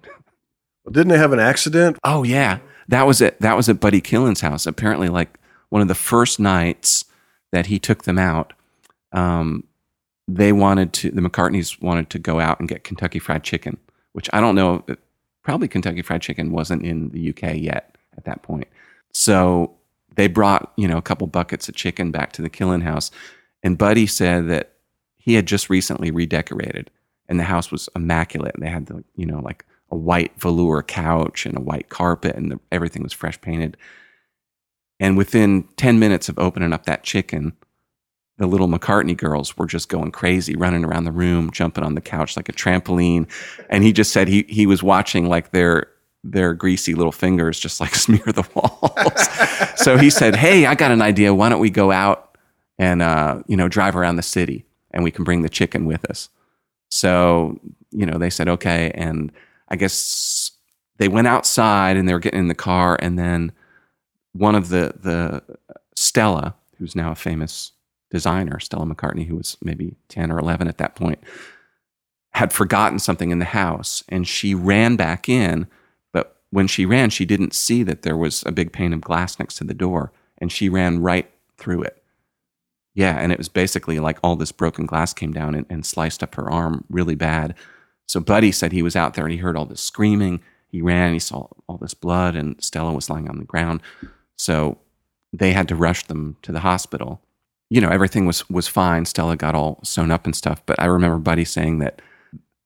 Well, 0.85 0.93
didn't 0.93 1.09
they 1.09 1.17
have 1.17 1.33
an 1.33 1.39
accident? 1.39 1.97
oh 2.03 2.21
yeah, 2.23 2.59
that 2.87 3.07
was 3.07 3.19
it. 3.19 3.39
That 3.41 3.57
was 3.57 3.67
at 3.67 3.79
Buddy 3.79 3.99
Killen's 3.99 4.41
house. 4.41 4.67
Apparently, 4.67 5.09
like 5.09 5.39
one 5.69 5.81
of 5.81 5.87
the 5.87 5.95
first 5.95 6.39
nights 6.39 7.03
that 7.51 7.65
he 7.65 7.79
took 7.79 8.03
them 8.03 8.19
out, 8.19 8.53
um, 9.11 9.63
they 10.27 10.51
wanted 10.51 10.93
to. 10.93 11.09
The 11.09 11.21
McCartneys 11.21 11.81
wanted 11.81 12.11
to 12.11 12.19
go 12.19 12.39
out 12.39 12.59
and 12.59 12.69
get 12.69 12.83
Kentucky 12.83 13.17
Fried 13.17 13.43
Chicken, 13.43 13.77
which 14.13 14.29
I 14.33 14.39
don't 14.39 14.55
know. 14.55 14.85
Probably 15.43 15.67
Kentucky 15.67 16.03
Fried 16.03 16.21
Chicken 16.21 16.51
wasn't 16.51 16.83
in 16.83 17.09
the 17.09 17.29
UK 17.29 17.55
yet 17.55 17.95
at 18.17 18.25
that 18.25 18.43
point. 18.43 18.67
So 19.13 19.76
they 20.17 20.27
brought 20.27 20.73
you 20.75 20.87
know 20.87 20.97
a 20.97 21.01
couple 21.01 21.27
buckets 21.27 21.69
of 21.69 21.75
chicken 21.75 22.11
back 22.11 22.33
to 22.33 22.41
the 22.41 22.49
Killen 22.49 22.83
house, 22.83 23.09
and 23.63 23.77
Buddy 23.77 24.05
said 24.05 24.49
that 24.49 24.73
he 25.15 25.35
had 25.35 25.45
just 25.45 25.69
recently 25.69 26.11
redecorated, 26.11 26.91
and 27.29 27.39
the 27.39 27.45
house 27.45 27.71
was 27.71 27.87
immaculate. 27.95 28.55
And 28.55 28.63
they 28.63 28.69
had 28.69 28.87
the 28.87 29.03
you 29.15 29.25
know 29.25 29.39
like 29.39 29.63
a 29.89 29.95
white 29.95 30.37
velour 30.37 30.83
couch 30.83 31.45
and 31.45 31.57
a 31.57 31.61
white 31.61 31.87
carpet, 31.87 32.35
and 32.35 32.51
the, 32.51 32.59
everything 32.71 33.03
was 33.03 33.13
fresh 33.13 33.39
painted. 33.39 33.77
And 34.99 35.15
within 35.15 35.63
ten 35.77 35.99
minutes 35.99 36.27
of 36.27 36.39
opening 36.39 36.73
up 36.73 36.87
that 36.87 37.03
chicken, 37.03 37.53
the 38.39 38.47
little 38.47 38.67
McCartney 38.67 39.15
girls 39.15 39.55
were 39.55 39.67
just 39.67 39.87
going 39.87 40.11
crazy, 40.11 40.55
running 40.55 40.83
around 40.83 41.03
the 41.03 41.11
room, 41.11 41.51
jumping 41.51 41.83
on 41.83 41.93
the 41.93 42.01
couch 42.01 42.35
like 42.35 42.49
a 42.49 42.53
trampoline. 42.53 43.29
And 43.69 43.83
he 43.83 43.93
just 43.93 44.11
said 44.11 44.27
he 44.27 44.45
he 44.49 44.65
was 44.65 44.81
watching 44.81 45.29
like 45.29 45.51
their 45.51 45.87
their 46.31 46.53
greasy 46.53 46.93
little 46.93 47.11
fingers 47.11 47.59
just 47.59 47.79
like 47.79 47.95
smear 47.95 48.23
the 48.25 48.47
walls. 48.53 49.81
so 49.81 49.97
he 49.97 50.09
said, 50.09 50.35
"Hey, 50.35 50.65
I 50.65 50.75
got 50.75 50.91
an 50.91 51.01
idea. 51.01 51.33
Why 51.33 51.49
don't 51.49 51.59
we 51.59 51.69
go 51.69 51.91
out 51.91 52.37
and 52.77 53.01
uh, 53.01 53.41
you 53.47 53.57
know 53.57 53.67
drive 53.67 53.95
around 53.95 54.17
the 54.17 54.23
city, 54.23 54.65
and 54.91 55.03
we 55.03 55.11
can 55.11 55.23
bring 55.23 55.41
the 55.41 55.49
chicken 55.49 55.85
with 55.85 56.05
us." 56.09 56.29
So 56.89 57.59
you 57.91 58.05
know 58.05 58.17
they 58.17 58.29
said 58.29 58.49
okay, 58.49 58.91
and 58.93 59.31
I 59.69 59.75
guess 59.75 60.51
they 60.97 61.07
went 61.07 61.27
outside 61.27 61.97
and 61.97 62.07
they 62.07 62.13
were 62.13 62.19
getting 62.19 62.39
in 62.39 62.47
the 62.47 62.55
car, 62.55 62.97
and 62.99 63.17
then 63.17 63.51
one 64.33 64.55
of 64.55 64.69
the 64.69 64.93
the 65.01 65.43
Stella, 65.95 66.55
who's 66.77 66.95
now 66.95 67.11
a 67.11 67.15
famous 67.15 67.71
designer, 68.09 68.59
Stella 68.59 68.85
McCartney, 68.85 69.25
who 69.25 69.35
was 69.35 69.57
maybe 69.63 69.95
ten 70.09 70.31
or 70.31 70.39
eleven 70.39 70.67
at 70.67 70.77
that 70.77 70.95
point, 70.95 71.19
had 72.31 72.51
forgotten 72.53 72.99
something 72.99 73.31
in 73.31 73.39
the 73.39 73.45
house, 73.45 74.03
and 74.09 74.27
she 74.27 74.53
ran 74.53 74.95
back 74.95 75.29
in 75.29 75.67
when 76.51 76.67
she 76.67 76.85
ran, 76.85 77.09
she 77.09 77.25
didn't 77.25 77.53
see 77.53 77.83
that 77.83 78.03
there 78.03 78.17
was 78.17 78.43
a 78.45 78.51
big 78.51 78.71
pane 78.71 78.93
of 78.93 79.01
glass 79.01 79.39
next 79.39 79.55
to 79.57 79.63
the 79.63 79.73
door, 79.73 80.11
and 80.37 80.51
she 80.51 80.69
ran 80.69 81.01
right 81.01 81.29
through 81.57 81.83
it. 81.83 82.03
Yeah, 82.93 83.17
and 83.19 83.31
it 83.31 83.37
was 83.37 83.49
basically 83.49 83.99
like 83.99 84.17
all 84.23 84.35
this 84.35 84.51
broken 84.51 84.85
glass 84.85 85.13
came 85.13 85.31
down 85.31 85.53
and, 85.53 85.65
and 85.69 85.85
sliced 85.85 86.23
up 86.23 86.35
her 86.35 86.49
arm 86.49 86.83
really 86.89 87.15
bad. 87.15 87.53
So 88.07 88.19
Buddy 88.19 88.51
said 88.51 88.71
he 88.71 88.81
was 88.81 88.95
out 88.95 89.13
there 89.13 89.25
and 89.25 89.31
he 89.31 89.37
heard 89.37 89.57
all 89.57 89.65
this 89.65 89.81
screaming, 89.81 90.41
he 90.69 90.81
ran, 90.81 91.13
he 91.13 91.19
saw 91.19 91.47
all 91.67 91.77
this 91.77 91.93
blood, 91.93 92.35
and 92.35 92.61
Stella 92.63 92.93
was 92.93 93.09
lying 93.09 93.29
on 93.29 93.37
the 93.37 93.45
ground. 93.45 93.81
So 94.35 94.77
they 95.33 95.53
had 95.53 95.67
to 95.67 95.75
rush 95.75 96.03
them 96.03 96.37
to 96.41 96.51
the 96.51 96.61
hospital. 96.61 97.21
You 97.69 97.81
know, 97.81 97.89
everything 97.89 98.25
was 98.25 98.49
was 98.49 98.67
fine. 98.67 99.05
Stella 99.05 99.35
got 99.35 99.55
all 99.55 99.79
sewn 99.83 100.09
up 100.09 100.25
and 100.25 100.35
stuff. 100.35 100.65
But 100.65 100.79
I 100.79 100.85
remember 100.85 101.17
Buddy 101.17 101.45
saying 101.45 101.79
that 101.79 102.01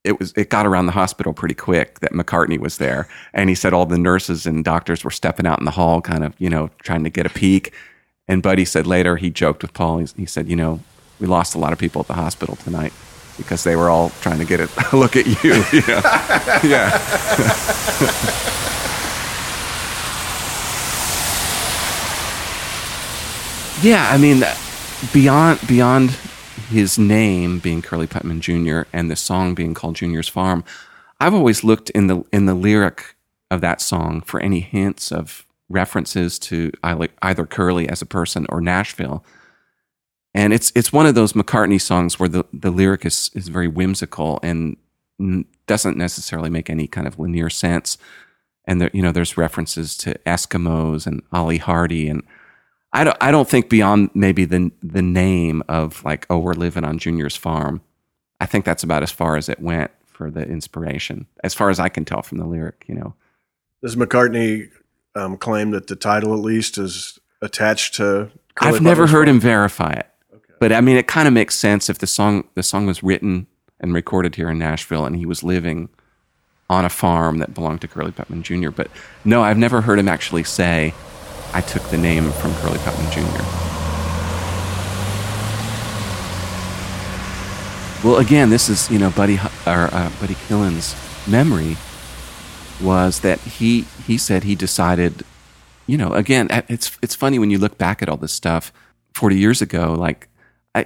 it 0.04 0.20
was 0.20 0.34
it 0.36 0.50
got 0.50 0.66
around 0.66 0.88
the 0.88 0.92
hospital 0.92 1.34
pretty 1.34 1.54
quick 1.56 2.00
that 2.00 2.12
McCartney 2.12 2.58
was 2.58 2.78
there, 2.78 3.08
and 3.34 3.50
he 3.50 3.56
said 3.56 3.74
all 3.74 3.86
the 3.86 3.98
nurses 3.98 4.46
and 4.46 4.64
doctors 4.64 5.04
were 5.04 5.12
stepping 5.12 5.46
out 5.46 5.60
in 5.60 5.66
the 5.66 5.72
hall, 5.72 6.02
kind 6.02 6.24
of 6.24 6.34
you 6.40 6.50
know 6.50 6.70
trying 6.82 7.04
to 7.04 7.10
get 7.10 7.26
a 7.26 7.30
peek. 7.30 7.74
And 8.28 8.42
Buddy 8.42 8.66
said 8.66 8.88
later 8.88 9.18
he 9.18 9.30
joked 9.30 9.62
with 9.62 9.74
Paul. 9.74 10.00
He, 10.00 10.08
he 10.16 10.26
said, 10.26 10.48
you 10.48 10.56
know, 10.56 10.80
we 11.20 11.28
lost 11.28 11.54
a 11.54 11.60
lot 11.60 11.74
of 11.74 11.80
people 11.80 12.02
at 12.02 12.08
the 12.08 12.14
hospital 12.14 12.56
tonight 12.56 12.94
because 13.38 13.64
they 13.64 13.76
were 13.76 13.90
all 13.90 14.10
trying 14.22 14.40
to 14.40 14.46
get 14.46 14.60
a 14.60 14.70
look 14.96 15.16
at 15.16 15.26
you. 15.26 15.34
you 15.72 15.82
know? 15.88 16.02
yeah. 16.64 16.98
yeah, 23.82 24.10
I 24.12 24.18
mean, 24.18 24.44
beyond 25.14 25.60
beyond 25.68 26.18
his 26.72 26.98
name 26.98 27.60
being 27.60 27.82
Curly 27.82 28.08
Putman 28.08 28.40
Jr. 28.40 28.90
and 28.92 29.12
the 29.12 29.16
song 29.16 29.54
being 29.54 29.74
called 29.74 29.96
Junior's 29.96 30.28
Farm, 30.28 30.64
I've 31.20 31.34
always 31.34 31.64
looked 31.64 31.90
in 31.92 32.08
the 32.08 32.24
in 32.32 32.48
the 32.48 32.56
lyric 32.56 33.16
of 33.52 33.62
that 33.62 33.82
song 33.82 34.22
for 34.22 34.40
any 34.40 34.62
hints 34.62 35.12
of 35.12 35.46
references 35.70 36.40
to 36.40 36.72
either 36.84 37.46
Curly 37.46 37.88
as 37.88 38.02
a 38.02 38.06
person 38.06 38.46
or 38.50 38.62
Nashville. 38.62 39.24
And 40.34 40.54
it's 40.54 40.72
it's 40.76 40.94
one 40.94 41.06
of 41.06 41.16
those 41.16 41.34
McCartney 41.34 41.80
songs 41.80 42.20
where 42.20 42.30
the, 42.30 42.46
the 42.54 42.72
lyric 42.72 43.06
is 43.06 43.30
is 43.34 43.50
very 43.50 43.68
whimsical 43.68 44.40
and 44.42 44.78
doesn't 45.68 45.98
necessarily 45.98 46.50
make 46.50 46.70
any 46.70 46.88
kind 46.88 47.08
of 47.08 47.20
linear 47.20 47.50
sense. 47.50 47.98
And 48.66 48.82
there, 48.82 48.90
you 48.94 49.02
know, 49.02 49.12
there's 49.12 49.38
references 49.38 49.98
to 49.98 50.18
Eskimos 50.26 51.06
and 51.06 51.22
Ollie 51.32 51.58
Hardy 51.58 52.08
and 52.08 52.24
I 52.94 53.04
don't 53.04 53.18
I 53.22 53.32
don't 53.32 53.48
think 53.48 53.70
beyond 53.70 54.10
maybe 54.14 54.46
the 54.46 54.72
the 54.84 55.02
name 55.02 55.64
of 55.70 56.04
like 56.04 56.26
oh 56.30 56.40
we're 56.40 56.54
living 56.54 56.84
on 56.84 56.98
Junior's 56.98 57.36
farm. 57.36 57.82
I 58.40 58.46
think 58.46 58.66
that's 58.66 58.84
about 58.84 59.04
as 59.04 59.12
far 59.12 59.38
as 59.38 59.50
it 59.50 59.60
went 59.60 59.92
for 60.06 60.30
the 60.30 60.42
inspiration, 60.42 61.28
as 61.44 61.54
far 61.54 61.70
as 61.70 61.80
I 61.80 61.90
can 61.90 62.06
tell 62.06 62.22
from 62.22 62.38
the 62.40 62.46
lyric. 62.46 62.86
You 62.88 62.96
know, 62.96 63.16
does 63.82 63.96
McCartney 63.96 64.70
um, 65.16 65.38
claim 65.38 65.72
that 65.72 65.88
the 65.88 65.96
title 65.96 66.34
at 66.34 66.40
least 66.40 66.78
is 66.78 67.20
attached 67.42 67.96
to? 67.96 68.32
Curly 68.56 68.76
I've 68.76 68.82
never 68.82 69.08
heard 69.08 69.30
him 69.30 69.40
verify 69.40 69.94
it, 69.94 70.08
okay. 70.34 70.54
but 70.60 70.74
I 70.74 70.82
mean 70.82 70.98
it 70.98 71.08
kind 71.08 71.28
of 71.28 71.34
makes 71.34 71.56
sense 71.56 71.90
if 71.90 72.00
the 72.00 72.08
song 72.08 72.48
the 72.56 72.64
song 72.64 72.86
was 72.86 73.02
written 73.02 73.48
and 73.80 73.94
recorded 73.94 74.36
here 74.36 74.50
in 74.50 74.60
Nashville 74.60 75.06
and 75.06 75.16
he 75.16 75.26
was 75.26 75.44
living 75.44 75.90
on 76.70 76.86
a 76.86 76.90
farm 76.90 77.38
that 77.40 77.54
belonged 77.54 77.82
to 77.82 77.88
Curly 77.88 78.12
Putman 78.12 78.44
Jr. 78.44 78.70
But 78.70 78.90
no, 79.24 79.44
I've 79.44 79.58
never 79.58 79.82
heard 79.82 80.00
him 80.00 80.10
actually 80.10 80.44
say 80.44 80.94
I 81.54 81.62
took 81.62 81.84
the 81.90 81.98
name 81.98 82.32
from 82.32 82.54
Curly 82.56 82.78
Putman 82.80 83.12
Jr. 83.12 83.72
Well, 88.08 88.18
again, 88.18 88.50
this 88.50 88.70
is 88.70 88.90
you 88.90 88.98
know 88.98 89.12
Buddy 89.12 89.38
or 89.68 89.90
uh, 89.94 90.12
Buddy 90.20 90.36
Killen's 90.48 90.96
memory 91.28 91.78
was 92.82 93.20
that 93.20 93.40
he 93.40 93.82
he 94.08 94.18
said 94.18 94.44
he 94.44 94.56
decided, 94.56 95.24
you 95.88 95.98
know, 95.98 96.14
again, 96.14 96.48
it's 96.68 96.98
it's 97.02 97.16
funny 97.16 97.38
when 97.38 97.52
you 97.52 97.60
look 97.60 97.78
back 97.78 98.02
at 98.02 98.10
all 98.10 98.18
this 98.18 98.34
stuff 98.34 98.74
forty 99.14 99.38
years 99.38 99.62
ago. 99.62 99.94
Like, 99.94 100.30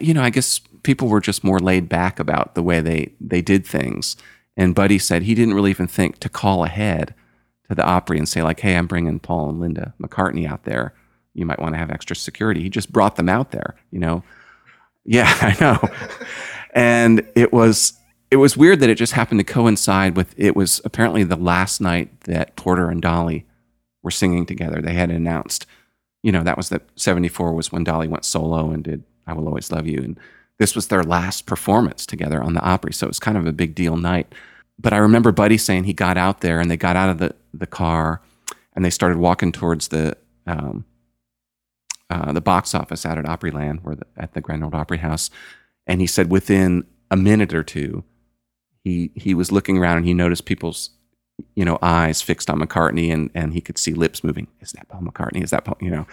you 0.01 0.13
know, 0.13 0.23
I 0.23 0.29
guess 0.29 0.59
people 0.83 1.07
were 1.07 1.21
just 1.21 1.43
more 1.43 1.59
laid 1.59 1.87
back 1.87 2.19
about 2.19 2.55
the 2.55 2.63
way 2.63 2.81
they 2.81 3.13
they 3.21 3.41
did 3.41 3.65
things. 3.65 4.17
And 4.57 4.75
Buddy 4.75 4.99
said 4.99 5.23
he 5.23 5.35
didn't 5.35 5.53
really 5.53 5.69
even 5.69 5.87
think 5.87 6.19
to 6.19 6.29
call 6.29 6.63
ahead 6.63 7.13
to 7.69 7.75
the 7.75 7.85
Opry 7.85 8.17
and 8.17 8.27
say 8.27 8.43
like, 8.43 8.59
"Hey, 8.59 8.75
I'm 8.75 8.87
bringing 8.87 9.19
Paul 9.19 9.49
and 9.49 9.59
Linda 9.59 9.93
McCartney 10.01 10.47
out 10.47 10.63
there. 10.63 10.93
You 11.33 11.45
might 11.45 11.59
want 11.59 11.73
to 11.73 11.79
have 11.79 11.91
extra 11.91 12.15
security." 12.15 12.61
He 12.61 12.69
just 12.69 12.91
brought 12.91 13.15
them 13.15 13.29
out 13.29 13.51
there, 13.51 13.75
you 13.91 13.99
know. 13.99 14.23
Yeah, 15.03 15.31
I 15.41 15.55
know. 15.59 15.89
and 16.73 17.27
it 17.35 17.53
was 17.53 17.93
it 18.31 18.37
was 18.37 18.57
weird 18.57 18.79
that 18.79 18.89
it 18.89 18.95
just 18.95 19.13
happened 19.13 19.39
to 19.39 19.43
coincide 19.43 20.15
with 20.15 20.33
it 20.37 20.55
was 20.55 20.81
apparently 20.83 21.23
the 21.23 21.35
last 21.35 21.79
night 21.79 22.21
that 22.21 22.55
Porter 22.55 22.89
and 22.89 23.01
Dolly 23.01 23.45
were 24.03 24.11
singing 24.11 24.45
together. 24.45 24.81
They 24.81 24.93
had 24.93 25.11
announced, 25.11 25.65
you 26.23 26.31
know, 26.31 26.43
that 26.43 26.57
was 26.57 26.69
that 26.69 26.83
74 26.95 27.53
was 27.53 27.71
when 27.71 27.83
Dolly 27.83 28.07
went 28.07 28.25
solo 28.25 28.71
and 28.71 28.83
did 28.83 29.03
I 29.27 29.33
Will 29.33 29.47
Always 29.47 29.71
Love 29.71 29.87
You 29.87 29.99
and 29.99 30.19
this 30.57 30.75
was 30.75 30.87
their 30.87 31.03
last 31.03 31.45
performance 31.45 32.05
together 32.05 32.41
on 32.41 32.53
the 32.53 32.61
Opry. 32.61 32.93
So 32.93 33.05
it 33.05 33.09
was 33.09 33.19
kind 33.19 33.37
of 33.37 33.45
a 33.45 33.51
big 33.51 33.75
deal 33.75 33.97
night. 33.97 34.33
But 34.79 34.93
I 34.93 34.97
remember 34.97 35.31
Buddy 35.31 35.57
saying 35.57 35.83
he 35.83 35.93
got 35.93 36.17
out 36.17 36.41
there 36.41 36.59
and 36.59 36.69
they 36.69 36.77
got 36.77 36.95
out 36.95 37.09
of 37.09 37.17
the 37.17 37.35
the 37.57 37.67
car 37.67 38.21
and 38.75 38.83
they 38.83 38.89
started 38.89 39.17
walking 39.17 39.51
towards 39.51 39.87
the 39.87 40.17
um, 40.45 40.85
uh, 42.09 42.31
the 42.31 42.41
box 42.41 42.75
office 42.75 43.05
out 43.05 43.17
at 43.17 43.25
Opryland, 43.25 43.81
where 43.81 43.95
the, 43.95 44.05
at 44.17 44.33
the 44.33 44.41
Grand 44.41 44.63
Ole 44.63 44.75
Opry 44.75 44.97
House. 44.97 45.31
And 45.87 46.01
he 46.01 46.07
said 46.07 46.29
within 46.29 46.85
a 47.09 47.17
minute 47.17 47.53
or 47.53 47.63
two, 47.63 48.03
he 48.83 49.11
he 49.15 49.33
was 49.33 49.51
looking 49.51 49.77
around 49.77 49.97
and 49.97 50.05
he 50.05 50.13
noticed 50.13 50.45
people's 50.45 50.91
you 51.55 51.65
know 51.65 51.79
eyes 51.81 52.21
fixed 52.21 52.49
on 52.49 52.59
McCartney 52.59 53.11
and 53.11 53.31
and 53.33 53.53
he 53.53 53.61
could 53.61 53.77
see 53.77 53.93
lips 53.93 54.23
moving. 54.23 54.47
Is 54.61 54.71
that 54.73 54.87
Paul 54.89 55.01
McCartney? 55.01 55.43
Is 55.43 55.51
that 55.51 55.65
Paul? 55.65 55.77
You 55.81 55.89
know? 55.89 56.07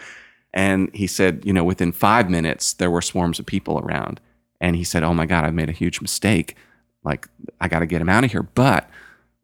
And 0.55 0.95
he 0.95 1.07
said, 1.07 1.43
you 1.45 1.53
know, 1.53 1.65
within 1.65 1.93
five 1.93 2.31
minutes 2.31 2.75
there 2.75 2.91
were 2.91 3.03
swarms 3.03 3.39
of 3.39 3.47
people 3.47 3.79
around. 3.79 4.21
And 4.61 4.77
he 4.77 4.85
said, 4.85 5.03
"Oh 5.03 5.13
my 5.13 5.27
God, 5.27 5.45
I've 5.45 5.55
made 5.55 5.69
a 5.69 5.73
huge 5.73 6.01
mistake. 6.01 6.57
Like 7.05 7.29
I 7.61 7.69
got 7.69 7.81
to 7.81 7.87
get 7.87 8.01
him 8.01 8.09
out 8.09 8.25
of 8.25 8.31
here." 8.31 8.43
But 8.43 8.89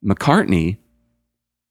McCartney 0.04 0.78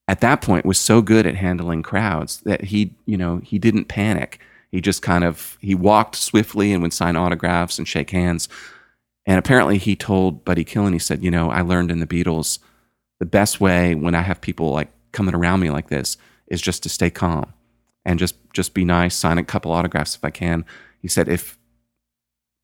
at 0.08 0.22
that 0.22 0.42
point 0.42 0.66
was 0.66 0.80
so 0.80 1.02
good 1.02 1.26
at 1.26 1.36
handling 1.36 1.84
crowds 1.84 2.42
that 2.42 2.66
he, 2.66 2.94
you 3.06 3.18
know, 3.18 3.38
he 3.44 3.60
didn't 3.60 3.86
panic. 3.86 4.40
He 4.72 4.82
just 4.82 5.02
kind 5.02 5.24
of 5.24 5.58
he 5.62 5.76
walked 5.76 6.16
swiftly 6.16 6.72
and 6.74 6.82
would 6.82 6.94
sign 6.94 7.16
autographs 7.16 7.78
and 7.78 7.88
shake 7.88 8.12
hands. 8.12 8.48
And 9.26 9.38
apparently 9.38 9.78
he 9.78 9.96
told 9.96 10.46
Buddy 10.46 10.64
Killen, 10.64 10.94
he 10.94 11.00
said, 11.00 11.24
you 11.24 11.32
know, 11.32 11.50
I 11.50 11.62
learned 11.62 11.92
in 11.92 12.00
the 12.00 12.08
Beatles 12.08 12.60
the 13.20 13.26
best 13.26 13.60
way 13.60 13.96
when 13.96 14.16
I 14.16 14.22
have 14.22 14.40
people 14.40 14.72
like 14.72 14.90
coming 15.12 15.36
around 15.36 15.60
me 15.60 15.70
like 15.70 15.90
this 15.90 16.18
is 16.48 16.62
just 16.62 16.84
to 16.84 16.90
stay 16.90 17.10
calm 17.10 17.54
and 18.06 18.20
just 18.20 18.36
just 18.54 18.74
be 18.74 18.86
nice, 18.86 19.16
sign 19.16 19.38
a 19.38 19.44
couple 19.44 19.72
autographs 19.72 20.16
if 20.16 20.24
I 20.24 20.30
can. 20.30 20.66
He 21.02 21.08
said 21.08 21.28
if 21.28 21.58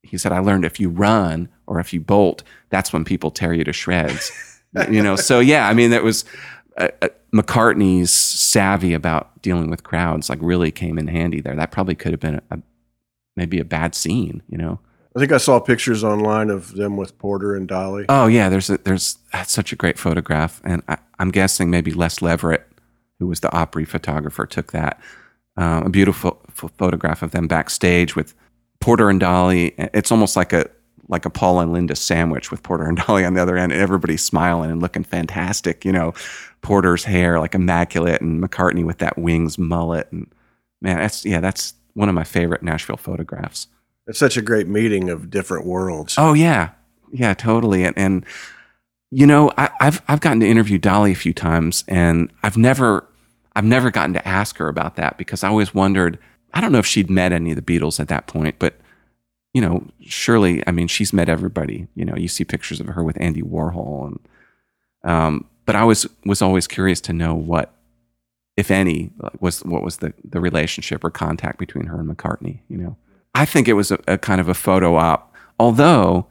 he 0.01 0.17
said 0.17 0.31
I 0.31 0.39
learned 0.39 0.63
if 0.63 0.79
you 0.79 0.89
run 0.89 1.49
or 1.67 1.79
if 1.79 1.93
you 1.93 1.99
bolt, 1.99 2.43
that's 2.69 2.93
when 2.93 3.03
people 3.03 3.31
tear 3.31 3.53
you 3.53 3.63
to 3.65 3.73
shreds. 3.73 4.31
you 4.89 5.03
know, 5.03 5.15
so 5.15 5.39
yeah, 5.39 5.67
I 5.67 5.73
mean 5.73 5.91
that 5.91 6.03
was 6.03 6.23
uh, 6.77 6.89
uh, 7.01 7.09
McCartney's 7.33 8.11
savvy 8.11 8.93
about 8.93 9.41
dealing 9.41 9.69
with 9.69 9.83
crowds 9.83 10.29
like 10.29 10.39
really 10.41 10.71
came 10.71 10.99
in 10.99 11.07
handy 11.07 11.41
there. 11.41 11.55
That 11.55 11.71
probably 11.71 11.95
could 11.95 12.11
have 12.11 12.19
been 12.19 12.41
a, 12.51 12.59
maybe 13.35 13.59
a 13.59 13.65
bad 13.65 13.95
scene, 13.95 14.43
you 14.47 14.57
know. 14.57 14.79
I 15.15 15.19
think 15.19 15.31
I 15.31 15.37
saw 15.37 15.59
pictures 15.59 16.03
online 16.03 16.49
of 16.49 16.73
them 16.73 16.97
with 16.97 17.17
Porter 17.17 17.55
and 17.55 17.67
Dolly. 17.67 18.05
Oh 18.09 18.27
yeah, 18.27 18.49
there's 18.49 18.69
a, 18.69 18.77
there's 18.79 19.17
that's 19.31 19.51
such 19.51 19.71
a 19.71 19.75
great 19.75 19.99
photograph, 19.99 20.61
and 20.63 20.81
I, 20.87 20.97
am 21.19 21.31
guessing 21.31 21.69
maybe 21.69 21.91
Les 21.91 22.21
Leverett, 22.21 22.67
who 23.19 23.27
was 23.27 23.39
the 23.39 23.51
Opry 23.55 23.85
photographer, 23.85 24.45
took 24.45 24.71
that. 24.71 24.99
Uh, 25.55 25.83
a 25.85 25.89
beautiful 25.89 26.41
photograph 26.49 27.21
of 27.21 27.29
them 27.29 27.47
backstage 27.47 28.15
with 28.15 28.33
Porter 28.79 29.09
and 29.09 29.19
Dolly. 29.19 29.75
It's 29.77 30.11
almost 30.11 30.35
like 30.35 30.51
a 30.51 30.67
like 31.09 31.25
a 31.25 31.29
Paul 31.29 31.59
and 31.59 31.73
Linda 31.73 31.95
sandwich 31.95 32.51
with 32.51 32.63
Porter 32.63 32.85
and 32.85 32.97
Dolly 32.97 33.25
on 33.25 33.33
the 33.33 33.41
other 33.41 33.57
end, 33.57 33.71
and 33.71 33.81
everybody's 33.81 34.23
smiling 34.23 34.71
and 34.71 34.81
looking 34.81 35.03
fantastic. 35.03 35.83
You 35.85 35.91
know, 35.91 36.13
Porter's 36.61 37.03
hair 37.03 37.39
like 37.39 37.55
immaculate, 37.55 38.21
and 38.21 38.41
McCartney 38.41 38.85
with 38.85 38.99
that 38.99 39.17
wings 39.17 39.57
mullet, 39.57 40.11
and 40.11 40.31
man, 40.81 40.97
that's 40.97 41.25
yeah, 41.25 41.39
that's 41.39 41.73
one 41.93 42.09
of 42.09 42.15
my 42.15 42.23
favorite 42.23 42.63
Nashville 42.63 42.97
photographs. 42.97 43.67
It's 44.07 44.19
such 44.19 44.37
a 44.37 44.41
great 44.41 44.67
meeting 44.67 45.09
of 45.09 45.29
different 45.29 45.65
worlds. 45.65 46.15
Oh 46.17 46.33
yeah, 46.33 46.71
yeah, 47.11 47.33
totally, 47.33 47.83
and, 47.83 47.97
and 47.97 48.25
you 49.11 49.27
know, 49.27 49.51
I, 49.57 49.69
I've 49.79 50.01
I've 50.07 50.21
gotten 50.21 50.39
to 50.39 50.47
interview 50.47 50.77
Dolly 50.77 51.11
a 51.11 51.15
few 51.15 51.33
times, 51.33 51.83
and 51.87 52.31
I've 52.41 52.57
never 52.57 53.07
I've 53.55 53.65
never 53.65 53.91
gotten 53.91 54.13
to 54.13 54.27
ask 54.27 54.57
her 54.57 54.67
about 54.67 54.95
that 54.95 55.17
because 55.17 55.43
I 55.43 55.49
always 55.49 55.73
wondered. 55.73 56.17
I 56.55 56.61
don't 56.61 56.71
know 56.71 56.79
if 56.79 56.85
she'd 56.85 57.09
met 57.09 57.31
any 57.31 57.51
of 57.51 57.55
the 57.55 57.63
Beatles 57.63 57.99
at 57.99 58.09
that 58.09 58.27
point, 58.27 58.57
but 58.59 58.75
you 59.53 59.61
know, 59.61 59.85
surely, 60.01 60.63
I 60.67 60.71
mean, 60.71 60.87
she's 60.87 61.13
met 61.13 61.29
everybody. 61.29 61.87
You 61.95 62.05
know, 62.05 62.15
you 62.15 62.27
see 62.27 62.43
pictures 62.43 62.79
of 62.79 62.87
her 62.87 63.03
with 63.03 63.19
Andy 63.21 63.41
Warhol, 63.41 64.07
and 64.07 64.19
um, 65.03 65.45
but 65.65 65.75
I 65.75 65.83
was 65.83 66.07
was 66.25 66.41
always 66.41 66.67
curious 66.67 66.99
to 67.01 67.13
know 67.13 67.35
what, 67.35 67.73
if 68.57 68.71
any, 68.71 69.11
was 69.39 69.63
what 69.63 69.83
was 69.83 69.97
the 69.97 70.13
the 70.23 70.39
relationship 70.39 71.03
or 71.03 71.11
contact 71.11 71.59
between 71.59 71.85
her 71.85 71.99
and 71.99 72.09
McCartney. 72.09 72.59
You 72.67 72.77
know, 72.77 72.97
I 73.35 73.45
think 73.45 73.67
it 73.67 73.73
was 73.73 73.91
a, 73.91 73.99
a 74.07 74.17
kind 74.17 74.41
of 74.41 74.49
a 74.49 74.55
photo 74.55 74.95
op. 74.95 75.33
Although, 75.59 76.25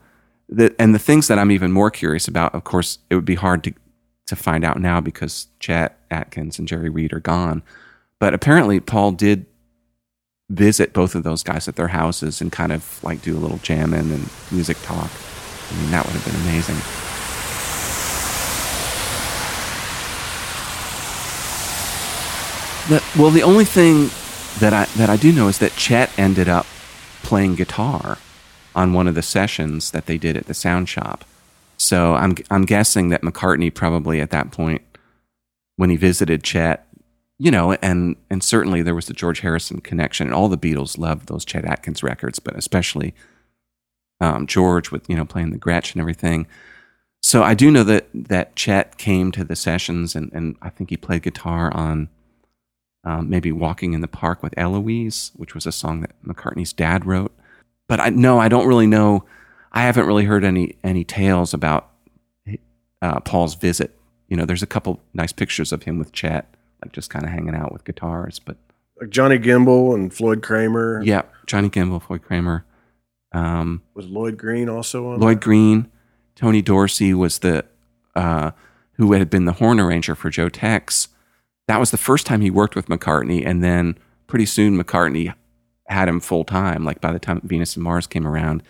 the 0.49 0.75
and 0.77 0.93
the 0.93 0.99
things 0.99 1.29
that 1.29 1.39
I'm 1.39 1.51
even 1.51 1.71
more 1.71 1.89
curious 1.89 2.27
about, 2.27 2.53
of 2.53 2.65
course, 2.65 2.99
it 3.09 3.15
would 3.15 3.25
be 3.25 3.35
hard 3.35 3.63
to 3.63 3.73
to 4.27 4.35
find 4.35 4.65
out 4.65 4.79
now 4.79 4.99
because 4.99 5.47
Chet 5.59 5.97
Atkins 6.11 6.59
and 6.59 6.67
Jerry 6.67 6.89
Reed 6.89 7.13
are 7.13 7.19
gone. 7.21 7.63
But 8.19 8.33
apparently, 8.33 8.81
Paul 8.81 9.13
did 9.13 9.45
visit 10.49 10.93
both 10.93 11.15
of 11.15 11.23
those 11.23 11.43
guys 11.43 11.67
at 11.67 11.75
their 11.75 11.87
houses 11.89 12.41
and 12.41 12.51
kind 12.51 12.71
of 12.71 13.03
like 13.03 13.21
do 13.21 13.37
a 13.37 13.39
little 13.39 13.59
jamming 13.59 14.11
and 14.11 14.29
music 14.51 14.77
talk. 14.83 15.09
I 15.71 15.75
mean, 15.81 15.91
that 15.91 16.05
would 16.05 16.13
have 16.13 16.25
been 16.25 16.41
amazing. 16.41 16.77
Well, 23.17 23.31
the 23.31 23.43
only 23.43 23.65
thing 23.65 24.09
that 24.59 24.73
I 24.73 24.85
that 24.97 25.09
I 25.09 25.15
do 25.15 25.31
know 25.31 25.47
is 25.47 25.59
that 25.59 25.71
Chet 25.77 26.11
ended 26.17 26.49
up 26.49 26.65
playing 27.23 27.55
guitar 27.55 28.17
on 28.75 28.93
one 28.93 29.07
of 29.07 29.15
the 29.15 29.21
sessions 29.21 29.91
that 29.91 30.05
they 30.05 30.17
did 30.17 30.35
at 30.35 30.47
the 30.47 30.53
sound 30.53 30.89
shop. 30.89 31.23
So 31.77 32.15
I'm 32.15 32.35
I'm 32.51 32.65
guessing 32.65 33.09
that 33.09 33.21
McCartney 33.21 33.73
probably 33.73 34.19
at 34.19 34.31
that 34.31 34.51
point 34.51 34.81
when 35.77 35.89
he 35.89 35.95
visited 35.95 36.43
Chet, 36.43 36.85
you 37.43 37.51
know, 37.51 37.73
and 37.81 38.15
and 38.29 38.41
certainly 38.41 38.81
there 38.81 38.95
was 38.95 39.07
the 39.07 39.13
George 39.13 39.41
Harrison 39.41 39.81
connection, 39.81 40.27
and 40.27 40.33
all 40.33 40.47
the 40.47 40.57
Beatles 40.57 40.97
loved 40.97 41.27
those 41.27 41.43
Chet 41.43 41.65
Atkins 41.65 42.01
records, 42.01 42.39
but 42.39 42.55
especially 42.55 43.13
um, 44.21 44.47
George 44.47 44.91
with 44.91 45.09
you 45.09 45.15
know 45.17 45.25
playing 45.25 45.51
the 45.51 45.59
Gretsch 45.59 45.91
and 45.91 45.99
everything. 45.99 46.47
So 47.21 47.43
I 47.43 47.53
do 47.53 47.69
know 47.69 47.83
that 47.83 48.07
that 48.13 48.55
Chet 48.55 48.97
came 48.97 49.33
to 49.33 49.43
the 49.43 49.57
sessions, 49.57 50.15
and 50.15 50.31
and 50.31 50.55
I 50.61 50.69
think 50.69 50.89
he 50.89 50.95
played 50.95 51.23
guitar 51.23 51.69
on 51.73 52.07
um, 53.03 53.29
maybe 53.29 53.51
"Walking 53.51 53.91
in 53.91 53.99
the 53.99 54.07
Park 54.07 54.41
with 54.41 54.53
Eloise," 54.55 55.33
which 55.35 55.53
was 55.53 55.65
a 55.65 55.73
song 55.73 55.99
that 55.99 56.15
McCartney's 56.25 56.71
dad 56.71 57.05
wrote. 57.05 57.33
But 57.89 57.99
I 57.99 58.07
no, 58.07 58.39
I 58.39 58.47
don't 58.47 58.67
really 58.67 58.87
know. 58.87 59.25
I 59.73 59.81
haven't 59.81 60.07
really 60.07 60.23
heard 60.23 60.45
any 60.45 60.77
any 60.81 61.03
tales 61.03 61.53
about 61.53 61.89
uh, 63.01 63.19
Paul's 63.19 63.55
visit. 63.55 63.99
You 64.29 64.37
know, 64.37 64.45
there's 64.45 64.63
a 64.63 64.67
couple 64.67 65.01
nice 65.13 65.33
pictures 65.33 65.73
of 65.73 65.83
him 65.83 65.99
with 65.99 66.13
Chet, 66.13 66.47
like 66.83 66.91
just 66.93 67.09
kind 67.09 67.25
of 67.25 67.31
hanging 67.31 67.55
out 67.55 67.71
with 67.71 67.83
guitars. 67.85 68.39
But 68.39 68.57
Like 68.99 69.09
Johnny 69.09 69.37
Gimble 69.37 69.93
and 69.93 70.13
Floyd 70.13 70.41
Cramer. 70.43 71.01
yeah, 71.03 71.23
Johnny 71.47 71.69
Gimble, 71.69 71.99
Floyd 71.99 72.21
Cramer, 72.23 72.65
um, 73.31 73.81
Was 73.95 74.07
Lloyd 74.07 74.37
Green 74.37 74.69
also 74.69 75.07
on? 75.09 75.19
Lloyd 75.19 75.41
Green, 75.41 75.89
Tony 76.35 76.61
Dorsey 76.61 77.13
was 77.13 77.39
the 77.39 77.65
uh, 78.15 78.51
who 78.97 79.13
had 79.13 79.29
been 79.29 79.45
the 79.45 79.53
horn 79.53 79.79
arranger 79.79 80.15
for 80.15 80.29
Joe 80.29 80.49
Tex. 80.49 81.07
That 81.67 81.79
was 81.79 81.91
the 81.91 81.97
first 81.97 82.25
time 82.27 82.41
he 82.41 82.51
worked 82.51 82.75
with 82.75 82.87
McCartney, 82.87 83.45
and 83.45 83.63
then 83.63 83.97
pretty 84.27 84.45
soon 84.45 84.77
McCartney 84.81 85.33
had 85.87 86.07
him 86.07 86.19
full 86.19 86.43
time. 86.43 86.83
Like 86.83 87.01
by 87.01 87.11
the 87.11 87.19
time 87.19 87.41
Venus 87.43 87.75
and 87.75 87.83
Mars 87.83 88.05
came 88.07 88.27
around, 88.27 88.61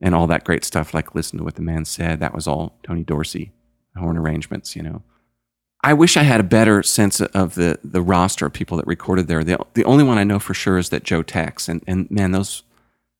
and 0.00 0.14
all 0.14 0.26
that 0.28 0.44
great 0.44 0.64
stuff, 0.64 0.94
like 0.94 1.14
listen 1.14 1.38
to 1.38 1.44
what 1.44 1.56
the 1.56 1.62
man 1.62 1.84
said, 1.84 2.20
that 2.20 2.34
was 2.34 2.46
all 2.46 2.78
Tony 2.82 3.02
Dorsey 3.04 3.52
horn 3.96 4.16
arrangements. 4.16 4.74
You 4.76 4.82
know, 4.82 5.02
I 5.84 5.92
wish 5.92 6.16
I 6.16 6.22
had 6.22 6.40
a 6.40 6.44
better 6.44 6.82
sense 6.82 7.20
of 7.20 7.56
the 7.56 7.78
the 7.84 8.00
roster 8.00 8.46
of 8.46 8.54
people 8.54 8.78
that 8.78 8.86
recorded 8.86 9.28
there. 9.28 9.44
The 9.44 9.58
the 9.74 9.84
only 9.84 10.02
one 10.02 10.16
I 10.16 10.24
know 10.24 10.38
for 10.38 10.54
sure 10.54 10.78
is 10.78 10.88
that 10.88 11.02
Joe 11.02 11.22
Tex, 11.22 11.68
and 11.68 11.84
and 11.86 12.10
man, 12.10 12.32
those 12.32 12.62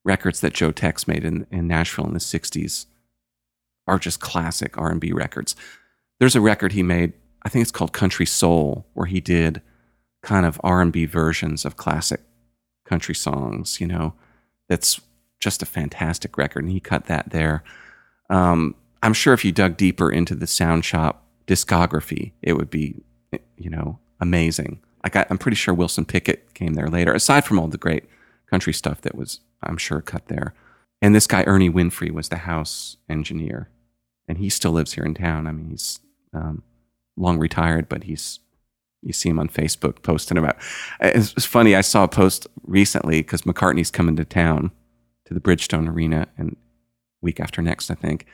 records 0.03 0.41
that 0.41 0.55
Joe 0.55 0.73
Tex 0.73 1.07
made 1.07 1.27
in, 1.27 1.47
in 1.51 1.69
Nashville 1.69 2.07
in 2.07 2.15
the 2.15 2.21
'60s 2.21 2.87
are 3.87 3.99
just 3.99 4.21
classic 4.21 4.79
R&B 4.79 5.13
records. 5.13 5.55
There's 6.19 6.35
a 6.35 6.41
record 6.41 6.73
he 6.73 6.83
made, 6.83 7.13
I 7.43 7.51
think 7.51 7.61
it's 7.61 7.71
called 7.71 7.93
Country 7.93 8.25
Soul, 8.25 8.87
where 8.95 9.07
he 9.07 9.21
did 9.21 9.61
kind 10.23 10.47
of 10.47 10.59
R&B 10.65 11.05
versions 11.05 11.67
of 11.67 11.77
classic 11.77 12.23
country 12.87 13.15
songs, 13.15 13.79
you 13.79 13.87
know. 13.87 14.15
That's 14.71 15.03
just 15.39 15.63
a 15.63 15.67
fantastic 15.67 16.39
record 16.39 16.65
and 16.65 16.73
he 16.73 16.81
cut 16.81 17.05
that 17.07 17.29
there. 17.29 17.63
Um, 18.31 18.75
I'm 19.03 19.13
sure 19.13 19.35
if 19.35 19.45
you 19.45 19.53
dug 19.53 19.77
deeper 19.77 20.11
into 20.11 20.35
the 20.35 20.47
Sound 20.47 20.87
Shop 20.87 21.24
discography, 21.47 22.33
it 22.43 22.55
would 22.55 22.71
be 22.71 23.03
you 23.57 23.71
know, 23.71 23.99
amazing. 24.21 24.81
Like 25.03 25.17
I, 25.17 25.27
I'm 25.31 25.39
pretty 25.39 25.57
sure 25.57 25.75
Wilson 25.75 26.05
Pickett 26.05 26.55
came 26.55 26.75
there 26.75 26.89
later, 26.89 27.13
aside 27.13 27.45
from 27.45 27.59
all 27.59 27.69
the 27.69 27.79
great 27.79 28.05
country 28.51 28.73
stuff 28.73 29.01
that 29.03 29.15
was, 29.15 29.41
I'm 29.63 29.77
sure, 29.77 30.01
cut 30.01 30.29
there. 30.29 30.55
And 31.03 31.15
this 31.15 31.27
guy 31.27 31.45
Ernie 31.45 31.71
Winfrey 31.71 32.11
was 32.11 32.29
the 32.29 32.37
house 32.37 32.97
engineer, 33.09 33.69
and 34.27 34.39
he 34.39 34.49
still 34.49 34.73
lives 34.73 34.95
here 34.95 35.05
in 35.05 35.15
town. 35.15 35.47
I 35.47 35.53
mean, 35.53 35.71
he's 35.71 36.01
um, 36.33 36.63
long 37.17 37.39
retired, 37.39 37.89
but 37.89 38.05
he's 38.05 38.41
you 39.03 39.13
see 39.13 39.29
him 39.29 39.39
on 39.39 39.49
Facebook 39.49 40.03
posting 40.03 40.39
about. 40.39 40.57
It's, 41.01 41.33
it's 41.33 41.45
funny. 41.45 41.77
I 41.77 41.83
saw 41.83 42.05
a 42.05 42.09
post 42.09 42.47
recently 42.63 43.21
because 43.21 43.43
McCartney's 43.43 43.91
coming 43.91 44.17
to 44.17 44.25
town 44.25 44.71
to 45.27 45.35
the 45.35 45.41
Bridgestone 45.41 45.91
Arena 45.91 46.29
and 46.39 46.57
week 47.21 47.39
after 47.39 47.61
next, 47.61 47.91
I 47.91 47.95
think. 47.95 48.25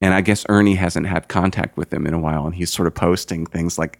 And 0.00 0.12
I 0.12 0.20
guess 0.20 0.44
Ernie 0.48 0.74
hasn't 0.74 1.06
had 1.06 1.28
contact 1.28 1.76
with 1.76 1.92
him 1.92 2.06
in 2.06 2.14
a 2.14 2.18
while, 2.18 2.44
and 2.44 2.54
he's 2.54 2.72
sort 2.72 2.86
of 2.86 2.94
posting 2.94 3.46
things 3.46 3.78
like 3.78 3.98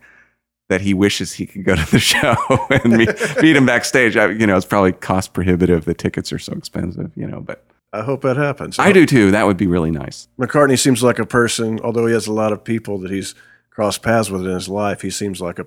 that 0.69 0.81
he 0.81 0.95
wishes 0.95 1.33
he 1.33 1.47
could 1.47 1.65
go 1.65 1.77
to 1.77 1.91
the 1.91 1.99
show 2.01 2.35
and 2.71 2.97
meet, 2.97 3.09
meet 3.41 3.57
him 3.57 3.67
backstage. 3.67 4.17
I, 4.17 4.31
you 4.31 4.47
know, 4.47 4.57
it's 4.57 4.67
probably 4.67 4.93
cost 4.93 5.33
prohibitive. 5.33 5.85
The 5.85 5.95
tickets 5.95 6.33
are 6.33 6.39
so 6.39 6.53
expensive, 6.53 7.13
you 7.15 7.27
know, 7.27 7.41
but 7.41 7.65
I 7.93 8.03
hope 8.03 8.23
that 8.23 8.37
happens. 8.37 8.79
I 8.79 8.93
do 8.93 9.07
too. 9.07 9.31
That 9.31 9.47
would 9.47 9.57
be 9.57 9.67
really 9.67 9.91
nice. 9.91 10.29
McCartney 10.39 10.79
seems 10.79 11.03
like 11.03 11.19
a 11.19 11.27
person, 11.27 11.81
although 11.81 12.07
he 12.07 12.13
has 12.13 12.27
a 12.27 12.33
lot 12.33 12.53
of 12.53 12.65
people 12.65 12.99
that 12.99 13.11
he's 13.11 13.35
crossed 13.71 14.03
paths 14.03 14.31
with 14.31 14.43
in 14.43 14.53
his 14.53 14.69
life, 14.69 15.03
he 15.03 15.11
seems 15.11 15.41
like 15.41 15.59
a, 15.59 15.67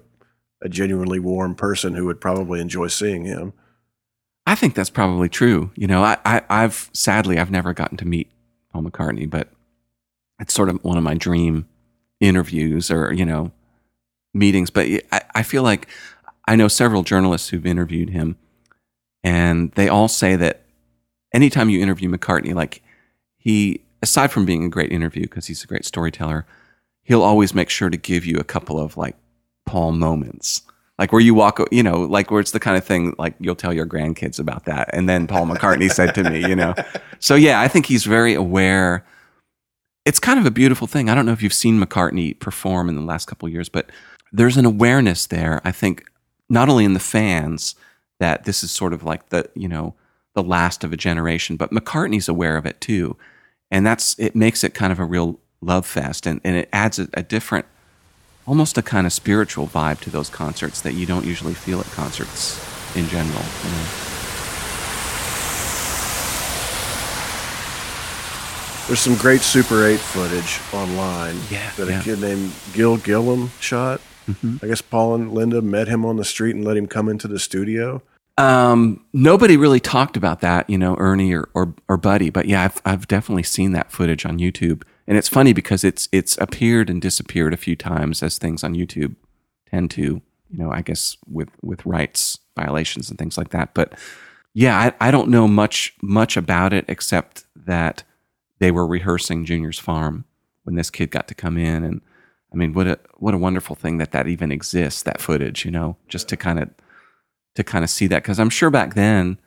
a 0.62 0.70
genuinely 0.70 1.20
warm 1.20 1.56
person 1.56 1.94
who 1.94 2.06
would 2.06 2.20
probably 2.20 2.60
enjoy 2.60 2.88
seeing 2.88 3.26
him. 3.26 3.54
I 4.46 4.56
think 4.56 4.76
that's 4.76 4.90
probably 4.90 5.30
true. 5.30 5.72
You 5.76 5.88
know, 5.88 6.04
I, 6.04 6.18
I, 6.26 6.42
I've 6.50 6.90
sadly 6.92 7.40
I've 7.40 7.52
never 7.52 7.74
gotten 7.74 7.98
to 7.98 8.08
meet 8.08 8.30
Paul 8.74 8.84
McCartney, 8.84 9.30
but 9.30 9.50
it's 10.40 10.54
sort 10.54 10.70
of 10.70 10.84
one 10.84 10.98
of 10.98 11.04
my 11.04 11.16
dream 11.16 11.68
interviews 12.20 12.92
or 12.92 13.14
you 13.14 13.26
know 13.26 13.52
meetings. 14.34 14.70
But 14.70 14.88
I, 15.12 15.22
I 15.36 15.44
feel 15.44 15.64
like 15.64 15.88
I 16.48 16.56
know 16.56 16.68
several 16.68 17.04
journalists 17.04 17.50
who've 17.50 17.66
interviewed 17.66 18.10
him, 18.10 18.38
and 19.24 19.72
they 19.74 19.88
all 19.88 20.08
say 20.08 20.36
that 20.36 20.64
anytime 21.34 21.70
you 21.70 21.82
interview 21.82 22.10
McCartney, 22.10 22.54
like 22.54 22.82
he, 23.38 23.82
aside 24.02 24.32
from 24.32 24.46
being 24.46 24.66
a 24.66 24.70
great 24.70 24.92
interview 24.92 25.24
because 25.24 25.48
he's 25.48 25.64
a 25.64 25.68
great 25.68 25.86
storyteller, 25.86 26.46
he'll 27.04 27.24
always 27.24 27.54
make 27.54 27.70
sure 27.70 27.90
to 27.90 27.98
give 27.98 28.26
you 28.26 28.38
a 28.38 28.44
couple 28.44 28.80
of 28.80 28.98
like 28.98 29.16
Paul 29.66 29.92
moments. 29.94 30.62
Like 30.98 31.14
where 31.14 31.22
you 31.22 31.34
walk, 31.34 31.62
you 31.72 31.82
know, 31.82 32.02
like 32.02 32.30
where 32.30 32.42
it's 32.42 32.52
the 32.52 32.60
kind 32.60 32.76
of 32.76 32.84
thing 32.84 33.16
like 33.18 33.34
you'll 33.40 33.56
tell 33.56 33.72
your 33.72 33.86
grandkids 33.86 34.38
about 34.38 34.66
that. 34.66 34.90
And 34.92 35.08
then 35.08 35.28
Paul 35.28 35.46
McCartney 35.46 35.90
said 35.90 36.14
to 36.16 36.30
me, 36.30 36.42
you 36.42 36.56
know. 36.56 36.74
So 37.22 37.36
yeah, 37.36 37.60
I 37.60 37.68
think 37.68 37.86
he's 37.86 38.06
very 38.06 38.34
aware. 38.34 39.06
It's 40.06 40.20
kind 40.20 40.40
of 40.40 40.46
a 40.46 40.52
beautiful 40.52 40.88
thing. 40.88 41.10
I 41.10 41.16
don't 41.16 41.26
know 41.26 41.34
if 41.34 41.44
you've 41.44 41.54
seen 41.54 41.80
McCartney 41.80 42.38
perform 42.40 42.90
in 42.90 42.96
the 42.96 43.02
last 43.02 43.28
couple 43.28 43.50
years, 43.50 43.70
but 43.70 43.90
there's 44.32 44.58
an 44.58 44.66
awareness 44.66 45.28
there, 45.28 45.62
I 45.64 45.72
think, 45.72 46.06
not 46.50 46.70
only 46.70 46.86
in 46.86 46.94
the 46.94 47.00
fans 47.00 47.76
that 48.20 48.46
this 48.46 48.64
is 48.64 48.72
sort 48.72 48.94
of 48.94 49.04
like 49.04 49.30
the, 49.30 49.50
you 49.56 49.68
know, 49.68 49.96
the 50.34 50.44
last 50.44 50.84
of 50.84 50.94
a 50.94 50.98
generation, 50.98 51.58
but 51.58 51.72
McCartney's 51.72 52.30
aware 52.30 52.58
of 52.58 52.66
it 52.66 52.80
too. 52.82 53.18
And 53.72 53.86
that's 53.86 54.18
it 54.18 54.36
makes 54.36 54.64
it 54.64 54.74
kind 54.74 54.92
of 54.92 55.00
a 55.00 55.06
real 55.06 55.40
love 55.62 55.86
fest 55.86 56.26
and, 56.26 56.40
and 56.44 56.56
it 56.56 56.70
adds 56.72 57.00
a, 57.00 57.10
a 57.14 57.22
different 57.22 57.66
almost 58.48 58.78
a 58.78 58.82
kind 58.82 59.06
of 59.06 59.14
spiritual 59.14 59.68
vibe 59.68 60.00
to 60.00 60.10
those 60.10 60.30
concerts 60.30 60.82
that 60.82 60.94
you 60.94 61.06
don't 61.06 61.26
usually 61.26 61.54
feel 61.54 61.80
at 61.80 61.86
concerts 61.88 62.58
in 62.96 63.08
general. 63.08 63.44
You 63.64 63.72
know? 63.72 64.19
There's 68.90 69.02
some 69.02 69.18
great 69.18 69.42
Super 69.42 69.86
8 69.86 70.00
footage 70.00 70.60
online 70.74 71.36
Yeah, 71.52 71.70
that 71.78 71.88
yeah. 71.90 72.00
a 72.00 72.04
kid 72.04 72.22
named 72.22 72.52
Gil 72.74 72.98
Gillum 72.98 73.52
shot. 73.60 74.02
Mm-hmm. 74.28 74.58
I 74.64 74.68
guess 74.68 74.82
Paul 74.82 75.14
and 75.14 75.32
Linda 75.32 75.62
met 75.62 75.88
him 75.88 76.04
on 76.06 76.16
the 76.16 76.26
street 76.26 76.56
and 76.56 76.66
let 76.66 76.76
him 76.76 76.88
come 76.88 77.08
into 77.08 77.28
the 77.28 77.38
studio. 77.38 78.02
Um, 78.40 79.06
nobody 79.14 79.58
really 79.58 79.80
talked 79.80 80.18
about 80.18 80.42
that, 80.42 80.68
you 80.72 80.80
know, 80.80 80.96
Ernie 80.98 81.36
or, 81.36 81.50
or, 81.54 81.76
or 81.88 81.98
Buddy, 81.98 82.32
but 82.32 82.48
yeah, 82.48 82.64
I've, 82.64 82.82
I've 82.84 83.08
definitely 83.08 83.44
seen 83.44 83.74
that 83.74 83.92
footage 83.92 84.26
on 84.26 84.40
YouTube. 84.40 84.82
And 85.06 85.20
it's 85.20 85.30
funny 85.30 85.54
because 85.54 85.84
it's, 85.84 86.10
it's 86.12 86.36
appeared 86.40 86.90
and 86.90 87.00
disappeared 87.00 87.54
a 87.54 87.58
few 87.58 87.76
times 87.76 88.24
as 88.24 88.40
things 88.40 88.64
on 88.64 88.74
YouTube 88.74 89.16
tend 89.70 89.92
to, 89.92 90.02
you 90.02 90.24
know, 90.50 90.72
I 90.72 90.82
guess 90.82 91.16
with, 91.28 91.50
with 91.62 91.86
rights 91.86 92.40
violations 92.58 93.12
and 93.12 93.20
things 93.20 93.38
like 93.38 93.50
that. 93.50 93.76
But 93.76 93.94
yeah, 94.56 94.76
I, 95.00 95.10
I 95.10 95.12
don't 95.12 95.30
know 95.30 95.48
much, 95.48 95.94
much 96.02 96.38
about 96.38 96.74
it 96.74 96.86
except 96.88 97.46
that 97.56 98.04
they 98.60 98.72
were 98.72 98.86
rehearsing 98.86 99.46
Junior's 99.46 99.80
farm 99.80 100.26
when 100.64 100.76
this 100.76 100.90
kid 100.90 101.12
got 101.12 101.28
to 101.30 101.36
come 101.36 101.58
in. 101.58 101.84
And 101.84 102.02
I 102.54 102.56
mean, 102.56 102.74
what 102.74 102.88
a, 102.88 103.00
what 103.18 103.34
a 103.34 103.38
wonderful 103.38 103.76
thing 103.76 103.98
that 103.98 104.12
that 104.12 104.28
even 104.28 104.52
exists, 104.52 105.04
that 105.04 105.22
footage, 105.22 105.66
you 105.66 105.72
know, 105.72 105.98
just 106.08 106.30
to 106.30 106.38
kind 106.38 106.60
of, 106.60 106.70
to 107.56 107.64
kind 107.64 107.84
of 107.84 107.90
see 107.90 108.08
that 108.08 108.24
because 108.24 108.40
I'm 108.40 108.50
sure 108.50 108.70
back 108.70 108.94
then 108.94 109.40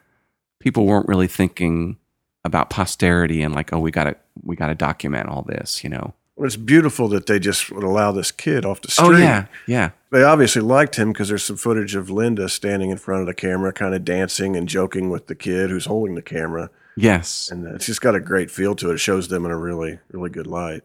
people 0.60 0.86
weren't 0.86 1.08
really 1.08 1.28
thinking 1.28 1.96
about 2.44 2.70
posterity 2.70 3.42
and 3.42 3.54
like, 3.54 3.72
oh, 3.72 3.78
we 3.78 3.90
got 3.90 4.04
to 4.04 4.16
we 4.42 4.56
got 4.56 4.68
to 4.68 4.74
document 4.74 5.28
all 5.28 5.42
this, 5.42 5.84
you 5.84 5.90
know. 5.90 6.14
Well, 6.36 6.46
it's 6.46 6.56
beautiful 6.56 7.08
that 7.08 7.26
they 7.26 7.38
just 7.38 7.70
would 7.70 7.84
allow 7.84 8.10
this 8.10 8.32
kid 8.32 8.64
off 8.64 8.80
the 8.80 8.90
street. 8.90 9.06
Oh 9.06 9.16
yeah, 9.16 9.46
yeah, 9.66 9.90
They 10.10 10.22
obviously 10.22 10.62
liked 10.62 10.96
him 10.96 11.12
because 11.12 11.28
there's 11.28 11.44
some 11.44 11.56
footage 11.56 11.94
of 11.94 12.10
Linda 12.10 12.48
standing 12.48 12.90
in 12.90 12.96
front 12.96 13.20
of 13.20 13.26
the 13.26 13.34
camera, 13.34 13.72
kind 13.72 13.94
of 13.94 14.04
dancing 14.04 14.56
and 14.56 14.66
joking 14.66 15.10
with 15.10 15.26
the 15.26 15.34
kid 15.34 15.70
who's 15.70 15.84
holding 15.84 16.14
the 16.14 16.22
camera. 16.22 16.70
Yes, 16.96 17.50
And 17.50 17.66
it's 17.66 17.86
just 17.86 18.00
got 18.00 18.14
a 18.14 18.20
great 18.20 18.50
feel 18.50 18.74
to 18.76 18.90
it. 18.90 18.94
It 18.94 18.98
shows 18.98 19.28
them 19.28 19.44
in 19.44 19.50
a 19.50 19.56
really, 19.58 19.98
really 20.10 20.30
good 20.30 20.46
light. 20.46 20.82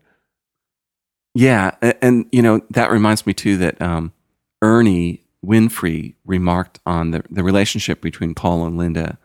yeah, 1.34 1.76
and, 1.82 1.96
and 2.02 2.26
you 2.32 2.41
know 2.41 2.62
that 2.72 2.91
reminds 2.91 3.26
me 3.26 3.34
too 3.34 3.58
that 3.58 3.82
um, 3.82 4.13
Ernie 4.62 5.24
Winfrey 5.46 6.15
remarked 6.26 6.80
on 6.86 7.12
the 7.12 7.24
the 7.30 7.43
relationship 7.43 8.02
between 8.02 8.34
Paul 8.34 8.65
and 8.65 8.78
Linda 8.78 9.17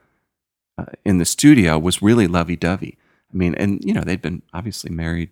uh, 0.79 0.87
in 1.05 1.19
the 1.19 1.25
studio 1.25 1.79
was 1.79 2.03
really 2.03 2.27
lovey 2.27 2.57
dovey. 2.57 2.99
I 3.33 3.37
mean, 3.37 3.55
and 3.55 3.83
you 3.85 3.95
know 3.95 4.03
they'd 4.03 4.23
been 4.23 4.43
obviously 4.53 4.91
married 4.91 5.31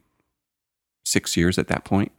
six 1.05 1.37
years 1.37 1.59
at 1.59 1.69
that 1.69 1.85
point. 1.85 2.13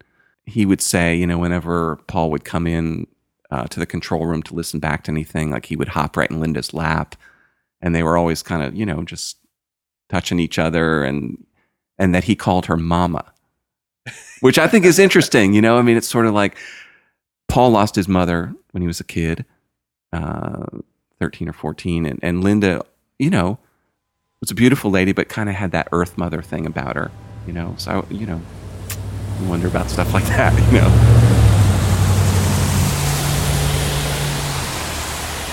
He 0.46 0.66
would 0.66 0.82
say, 0.82 1.16
you 1.16 1.28
know, 1.28 1.38
whenever 1.38 1.98
Paul 2.08 2.32
would 2.32 2.44
come 2.44 2.68
in 2.68 3.08
uh, 3.52 3.66
to 3.66 3.80
the 3.80 3.86
control 3.86 4.26
room 4.26 4.42
to 4.44 4.56
listen 4.56 4.80
back 4.80 5.04
to 5.04 5.12
anything. 5.12 5.52
Like 5.52 5.66
he 5.68 5.76
would 5.76 5.90
hop 5.90 6.18
right 6.18 6.30
in 6.30 6.40
Linda's 6.40 6.74
lap, 6.74 7.16
and 7.82 7.96
they 7.96 8.04
were 8.04 8.18
always 8.18 8.44
kind 8.44 8.64
of, 8.64 8.76
you 8.76 8.86
know, 8.86 9.04
just 9.04 9.38
touching 10.10 10.40
each 10.40 10.60
other, 10.60 11.04
and 11.04 11.44
and 11.98 12.14
that 12.16 12.26
he 12.26 12.36
called 12.36 12.66
her 12.68 12.78
mama, 12.78 13.32
which 14.42 14.60
I 14.60 14.68
think 14.68 14.86
is 14.86 15.00
interesting. 15.00 15.54
You 15.54 15.62
know, 15.62 15.78
I 15.78 15.82
mean, 15.82 15.98
it's 15.98 16.08
sort 16.08 16.26
of 16.26 16.34
like 16.34 16.58
Paul 17.48 17.72
lost 17.72 17.96
his 17.96 18.08
mother 18.08 18.54
when 18.72 18.82
he 18.82 18.88
was 18.88 19.00
a 19.00 19.06
kid, 19.06 19.46
uh, 20.14 20.66
thirteen 21.20 21.50
or 21.50 21.54
fourteen, 21.54 22.06
and 22.06 22.20
and 22.22 22.44
Linda, 22.44 22.84
you 23.20 23.30
know, 23.30 23.60
was 24.40 24.52
a 24.52 24.56
beautiful 24.56 24.92
lady, 24.92 25.12
but 25.12 25.30
kind 25.30 25.50
of 25.50 25.56
had 25.56 25.72
that 25.72 25.88
Earth 25.92 26.18
Mother 26.18 26.42
thing 26.42 26.66
about 26.66 26.96
her. 26.96 27.12
You 27.48 27.54
know, 27.54 27.76
so 27.78 28.06
you 28.10 28.26
know, 28.26 28.42
I 29.40 29.44
wonder 29.48 29.68
about 29.68 29.90
stuff 29.90 30.14
like 30.14 30.26
that. 30.26 30.54
You 30.72 30.80
know. 30.80 31.42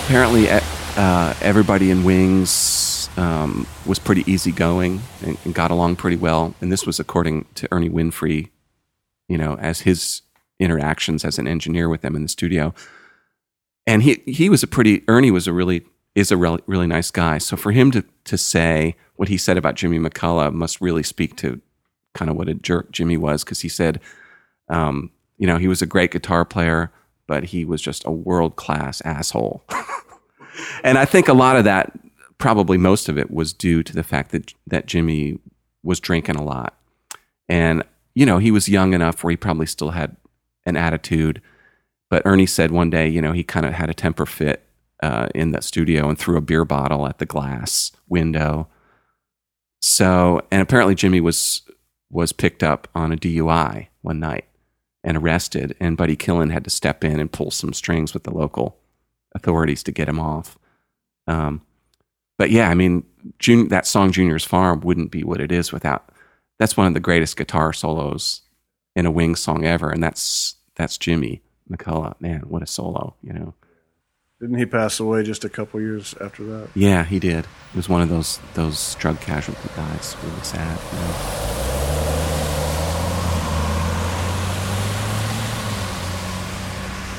apparently 0.08 0.48
uh, 0.98 1.32
everybody 1.40 1.92
in 1.92 2.02
Wings 2.02 3.08
um, 3.16 3.68
was 3.86 4.00
pretty 4.00 4.28
easygoing 4.30 5.00
and, 5.24 5.38
and 5.44 5.54
got 5.54 5.70
along 5.70 5.94
pretty 5.94 6.16
well. 6.16 6.56
And 6.60 6.72
this 6.72 6.84
was 6.86 6.98
according 6.98 7.46
to 7.54 7.68
Ernie 7.70 7.88
Winfrey, 7.88 8.50
you 9.28 9.38
know, 9.38 9.56
as 9.58 9.82
his 9.82 10.22
interactions 10.58 11.24
as 11.24 11.38
an 11.38 11.46
engineer 11.46 11.88
with 11.88 12.00
them 12.00 12.16
in 12.16 12.22
the 12.22 12.28
studio. 12.28 12.74
And 13.86 14.02
he 14.02 14.22
he 14.26 14.48
was 14.48 14.64
a 14.64 14.66
pretty 14.66 15.04
Ernie 15.06 15.30
was 15.30 15.46
a 15.46 15.52
really 15.52 15.86
is 16.16 16.32
a 16.32 16.36
really 16.36 16.62
really 16.66 16.88
nice 16.88 17.12
guy. 17.12 17.38
So 17.38 17.56
for 17.56 17.70
him 17.70 17.92
to 17.92 18.04
to 18.24 18.36
say 18.36 18.96
what 19.14 19.28
he 19.28 19.38
said 19.38 19.56
about 19.56 19.76
Jimmy 19.76 20.00
McCulloch 20.00 20.52
must 20.52 20.80
really 20.80 21.04
speak 21.04 21.36
to 21.36 21.60
kind 22.12 22.28
of 22.28 22.36
what 22.36 22.48
a 22.48 22.54
jerk 22.54 22.90
Jimmy 22.90 23.16
was 23.16 23.44
because 23.44 23.60
he 23.60 23.68
said, 23.68 24.00
um, 24.68 25.12
you 25.36 25.46
know, 25.46 25.58
he 25.58 25.68
was 25.68 25.80
a 25.80 25.86
great 25.86 26.10
guitar 26.10 26.44
player, 26.44 26.90
but 27.28 27.44
he 27.44 27.64
was 27.64 27.80
just 27.80 28.04
a 28.04 28.10
world 28.10 28.56
class 28.56 29.00
asshole. 29.02 29.62
and 30.84 30.98
I 30.98 31.04
think 31.04 31.28
a 31.28 31.34
lot 31.34 31.56
of 31.56 31.64
that, 31.64 31.92
probably 32.38 32.78
most 32.78 33.08
of 33.08 33.18
it, 33.18 33.30
was 33.30 33.52
due 33.52 33.82
to 33.82 33.92
the 33.92 34.02
fact 34.02 34.32
that 34.32 34.54
that 34.66 34.86
Jimmy 34.86 35.38
was 35.82 36.00
drinking 36.00 36.36
a 36.36 36.44
lot, 36.44 36.78
and 37.48 37.82
you 38.14 38.26
know 38.26 38.38
he 38.38 38.50
was 38.50 38.68
young 38.68 38.92
enough 38.92 39.22
where 39.22 39.30
he 39.30 39.36
probably 39.36 39.66
still 39.66 39.90
had 39.90 40.16
an 40.66 40.76
attitude. 40.76 41.40
But 42.10 42.22
Ernie 42.24 42.46
said 42.46 42.70
one 42.70 42.90
day, 42.90 43.08
you 43.08 43.20
know, 43.20 43.32
he 43.32 43.44
kind 43.44 43.66
of 43.66 43.74
had 43.74 43.90
a 43.90 43.94
temper 43.94 44.24
fit 44.24 44.64
uh, 45.02 45.28
in 45.34 45.52
the 45.52 45.60
studio 45.60 46.08
and 46.08 46.18
threw 46.18 46.36
a 46.36 46.42
beer 46.42 46.64
bottle 46.64 47.06
at 47.06 47.18
the 47.18 47.26
glass 47.26 47.92
window. 48.08 48.68
So, 49.80 50.40
and 50.50 50.62
apparently 50.62 50.94
Jimmy 50.94 51.20
was 51.20 51.62
was 52.10 52.32
picked 52.32 52.62
up 52.62 52.88
on 52.94 53.12
a 53.12 53.16
DUI 53.16 53.88
one 54.00 54.18
night 54.18 54.46
and 55.04 55.16
arrested, 55.16 55.76
and 55.78 55.96
Buddy 55.96 56.16
Killen 56.16 56.50
had 56.50 56.64
to 56.64 56.70
step 56.70 57.04
in 57.04 57.20
and 57.20 57.30
pull 57.30 57.50
some 57.50 57.72
strings 57.72 58.14
with 58.14 58.24
the 58.24 58.32
local 58.32 58.77
authorities 59.38 59.82
to 59.84 59.92
get 59.92 60.08
him 60.08 60.18
off. 60.18 60.58
Um, 61.26 61.62
but 62.36 62.50
yeah, 62.50 62.68
I 62.68 62.74
mean, 62.74 63.04
Jun- 63.38 63.68
that 63.68 63.86
song 63.86 64.12
"Junior's 64.12 64.44
Farm" 64.44 64.80
wouldn't 64.80 65.10
be 65.10 65.24
what 65.24 65.40
it 65.40 65.52
is 65.52 65.72
without. 65.72 66.10
That's 66.58 66.76
one 66.76 66.86
of 66.86 66.94
the 66.94 67.00
greatest 67.00 67.36
guitar 67.36 67.72
solos 67.72 68.42
in 68.96 69.06
a 69.06 69.10
Wings 69.10 69.40
song 69.40 69.64
ever, 69.64 69.90
and 69.90 70.02
that's 70.02 70.56
that's 70.74 70.98
Jimmy 70.98 71.42
McCulloch. 71.70 72.20
Man, 72.20 72.40
what 72.40 72.62
a 72.62 72.66
solo! 72.66 73.14
You 73.22 73.32
know. 73.32 73.54
Didn't 74.40 74.58
he 74.58 74.66
pass 74.66 75.00
away 75.00 75.24
just 75.24 75.44
a 75.44 75.48
couple 75.48 75.80
years 75.80 76.14
after 76.20 76.44
that? 76.44 76.68
Yeah, 76.74 77.04
he 77.04 77.18
did. 77.18 77.46
He 77.72 77.76
was 77.76 77.88
one 77.88 78.02
of 78.02 78.08
those 78.08 78.38
those 78.54 78.94
drug 78.96 79.20
casualty 79.20 79.68
guys. 79.74 80.16
Really 80.22 80.42
sad. 80.42 80.78
You 80.92 80.98
know? 81.00 81.67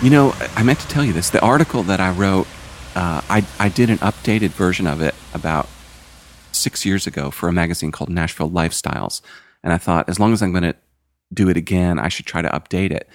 You 0.02 0.10
know, 0.10 0.34
I 0.56 0.64
meant 0.64 0.80
to 0.80 0.88
tell 0.88 1.04
you 1.04 1.12
this. 1.12 1.30
The 1.30 1.42
article 1.42 1.84
that 1.84 2.00
I 2.00 2.12
wrote, 2.12 2.48
uh, 2.96 3.20
I, 3.30 3.46
I 3.60 3.68
did 3.68 3.90
an 3.90 3.98
updated 3.98 4.52
version 4.52 4.88
of 4.88 5.02
it 5.02 5.14
about 5.34 5.68
six 6.54 6.86
years 6.86 7.06
ago 7.06 7.32
for 7.32 7.50
a 7.50 7.52
magazine 7.52 7.92
called 7.92 8.10
Nashville 8.10 8.50
Lifestyles. 8.50 9.20
And 9.62 9.74
I 9.74 9.78
thought, 9.78 10.08
as 10.08 10.18
long 10.18 10.32
as 10.32 10.42
I'm 10.42 10.52
going 10.52 10.64
to 10.64 10.76
do 11.34 11.50
it 11.50 11.58
again, 11.58 12.00
I 12.00 12.08
should 12.08 12.26
try 12.26 12.42
to 12.42 12.48
update 12.48 12.92
it. 12.92 13.10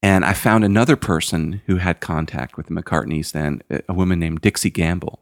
And 0.00 0.24
I 0.24 0.32
found 0.32 0.62
another 0.64 0.94
person 0.94 1.60
who 1.66 1.78
had 1.78 1.98
contact 1.98 2.56
with 2.56 2.66
the 2.66 2.74
McCartneys 2.74 3.32
then, 3.32 3.62
a 3.88 3.92
woman 3.92 4.20
named 4.20 4.42
Dixie 4.42 4.70
Gamble. 4.70 5.18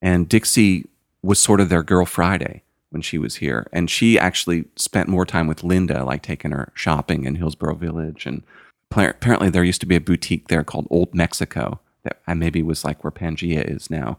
And 0.00 0.28
Dixie 0.28 0.86
was 1.22 1.40
sort 1.40 1.60
of 1.60 1.70
their 1.70 1.82
girl 1.82 2.06
Friday 2.06 2.62
when 2.90 3.02
she 3.02 3.18
was 3.18 3.36
here. 3.36 3.66
And 3.72 3.90
she 3.90 4.16
actually 4.16 4.66
spent 4.76 5.08
more 5.08 5.26
time 5.26 5.48
with 5.48 5.64
Linda, 5.64 6.04
like 6.04 6.22
taking 6.22 6.52
her 6.52 6.70
shopping 6.74 7.24
in 7.24 7.34
Hillsboro 7.34 7.74
Village 7.74 8.26
and 8.26 8.44
apparently 8.90 9.50
there 9.50 9.64
used 9.64 9.80
to 9.80 9.86
be 9.86 9.96
a 9.96 10.00
boutique 10.00 10.48
there 10.48 10.64
called 10.64 10.86
Old 10.90 11.14
Mexico 11.14 11.80
that 12.04 12.20
I 12.26 12.34
maybe 12.34 12.62
was 12.62 12.84
like 12.84 13.04
where 13.04 13.10
Pangea 13.10 13.64
is 13.68 13.90
now. 13.90 14.18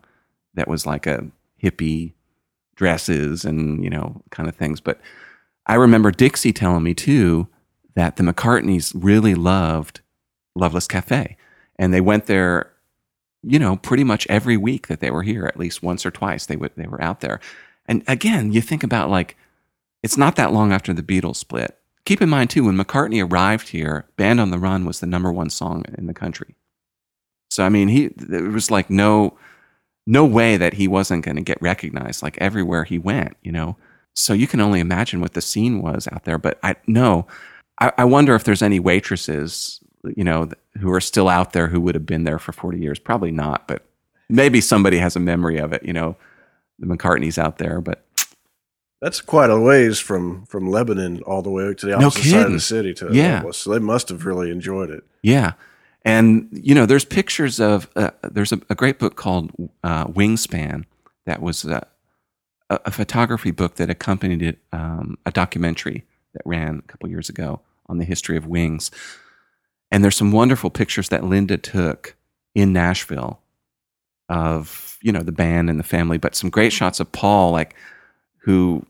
That 0.53 0.67
was 0.67 0.85
like 0.85 1.07
a 1.07 1.27
hippie 1.61 2.13
dresses 2.75 3.43
and 3.43 3.83
you 3.83 3.89
know 3.89 4.21
kind 4.29 4.47
of 4.47 4.55
things. 4.55 4.79
But 4.79 4.99
I 5.65 5.75
remember 5.75 6.11
Dixie 6.11 6.53
telling 6.53 6.83
me 6.83 6.93
too 6.93 7.47
that 7.95 8.15
the 8.15 8.23
McCartneys 8.23 8.93
really 8.95 9.35
loved 9.35 10.01
Loveless 10.55 10.87
Cafe, 10.87 11.35
and 11.77 11.93
they 11.93 12.01
went 12.01 12.25
there, 12.27 12.71
you 13.43 13.59
know, 13.59 13.75
pretty 13.75 14.03
much 14.03 14.27
every 14.27 14.57
week 14.57 14.87
that 14.87 14.99
they 14.99 15.11
were 15.11 15.23
here, 15.23 15.45
at 15.45 15.59
least 15.59 15.83
once 15.83 16.05
or 16.05 16.11
twice 16.11 16.45
they 16.45 16.55
they 16.75 16.87
were 16.87 17.01
out 17.01 17.21
there. 17.21 17.39
And 17.85 18.03
again, 18.07 18.51
you 18.51 18.61
think 18.61 18.83
about 18.83 19.09
like 19.09 19.35
it's 20.03 20.17
not 20.17 20.35
that 20.35 20.53
long 20.53 20.71
after 20.71 20.93
the 20.93 21.03
Beatles 21.03 21.37
split 21.37 21.78
Keep 22.09 22.23
in 22.23 22.29
mind, 22.29 22.49
too, 22.49 22.63
when 22.63 22.75
McCartney 22.75 23.23
arrived 23.23 23.69
here, 23.69 24.07
Band 24.17 24.39
on 24.39 24.49
the 24.49 24.57
Run 24.57 24.83
was 24.83 24.99
the 24.99 25.05
number 25.05 25.31
one 25.31 25.51
song 25.51 25.85
in 25.95 26.07
the 26.07 26.13
country. 26.15 26.55
So, 27.51 27.63
I 27.63 27.69
mean, 27.69 27.87
he, 27.87 28.07
there 28.15 28.49
was 28.49 28.71
like 28.71 28.89
no, 28.89 29.37
no 30.07 30.25
way 30.25 30.57
that 30.57 30.73
he 30.73 30.87
wasn't 30.87 31.23
going 31.23 31.35
to 31.35 31.43
get 31.43 31.61
recognized 31.61 32.23
like 32.23 32.35
everywhere 32.39 32.83
he 32.83 32.97
went, 32.97 33.37
you 33.43 33.51
know? 33.51 33.77
So 34.15 34.33
you 34.33 34.47
can 34.47 34.59
only 34.59 34.79
imagine 34.79 35.21
what 35.21 35.35
the 35.35 35.41
scene 35.41 35.83
was 35.83 36.07
out 36.11 36.23
there. 36.23 36.39
But 36.39 36.57
I 36.63 36.77
no, 36.87 37.27
I, 37.79 37.91
I 37.99 38.05
wonder 38.05 38.33
if 38.33 38.43
there's 38.43 38.63
any 38.63 38.79
waitresses, 38.79 39.79
you 40.15 40.23
know, 40.23 40.49
who 40.79 40.91
are 40.91 40.99
still 40.99 41.29
out 41.29 41.53
there 41.53 41.67
who 41.67 41.79
would 41.79 41.93
have 41.93 42.07
been 42.07 42.23
there 42.23 42.39
for 42.39 42.53
40 42.53 42.79
years. 42.79 42.97
Probably 42.97 43.29
not, 43.29 43.67
but 43.67 43.85
maybe 44.29 44.61
somebody 44.61 44.97
has 44.97 45.15
a 45.15 45.19
memory 45.19 45.59
of 45.59 45.73
it, 45.73 45.83
you 45.85 45.93
know, 45.93 46.15
the 46.79 46.87
McCartneys 46.87 47.37
out 47.37 47.59
there. 47.59 47.79
But 47.81 48.03
that's 49.01 49.21
quite 49.21 49.49
a 49.49 49.59
ways 49.59 49.99
from 49.99 50.45
from 50.45 50.69
Lebanon 50.69 51.21
all 51.23 51.41
the 51.41 51.49
way 51.49 51.73
to 51.73 51.85
the 51.85 51.93
opposite 51.93 52.25
no 52.25 52.31
side 52.31 52.45
of 52.47 52.51
the 52.51 52.59
city 52.59 52.93
to 52.95 53.09
yeah. 53.11 53.49
So 53.51 53.71
they 53.71 53.79
must 53.79 54.09
have 54.09 54.25
really 54.25 54.51
enjoyed 54.51 54.89
it. 54.89 55.03
Yeah, 55.21 55.53
and 56.03 56.47
you 56.51 56.73
know, 56.73 56.85
there's 56.85 57.05
pictures 57.05 57.59
of 57.59 57.89
uh, 57.95 58.11
there's 58.23 58.51
a, 58.51 58.59
a, 58.69 58.75
great 58.75 58.99
book 58.99 59.15
called 59.15 59.51
uh, 59.83 60.05
Wingspan 60.05 60.85
that 61.25 61.41
was 61.41 61.65
a, 61.65 61.85
a, 62.69 62.91
photography 62.91 63.51
book 63.51 63.75
that 63.75 63.89
accompanied 63.89 64.41
it, 64.41 64.59
um, 64.71 65.17
a 65.25 65.31
documentary 65.31 66.05
that 66.33 66.41
ran 66.45 66.79
a 66.79 66.81
couple 66.91 67.09
years 67.09 67.29
ago 67.29 67.59
on 67.87 67.97
the 67.97 68.05
history 68.05 68.37
of 68.37 68.47
wings. 68.47 68.91
And 69.91 70.03
there's 70.03 70.15
some 70.15 70.31
wonderful 70.31 70.69
pictures 70.69 71.09
that 71.09 71.23
Linda 71.23 71.57
took 71.57 72.15
in 72.55 72.71
Nashville 72.71 73.41
of 74.29 74.97
you 75.01 75.11
know 75.11 75.21
the 75.21 75.31
band 75.31 75.69
and 75.69 75.79
the 75.79 75.83
family, 75.83 76.17
but 76.17 76.35
some 76.35 76.49
great 76.49 76.71
shots 76.71 76.99
of 76.99 77.11
Paul 77.11 77.51
like 77.51 77.75
who 78.39 78.85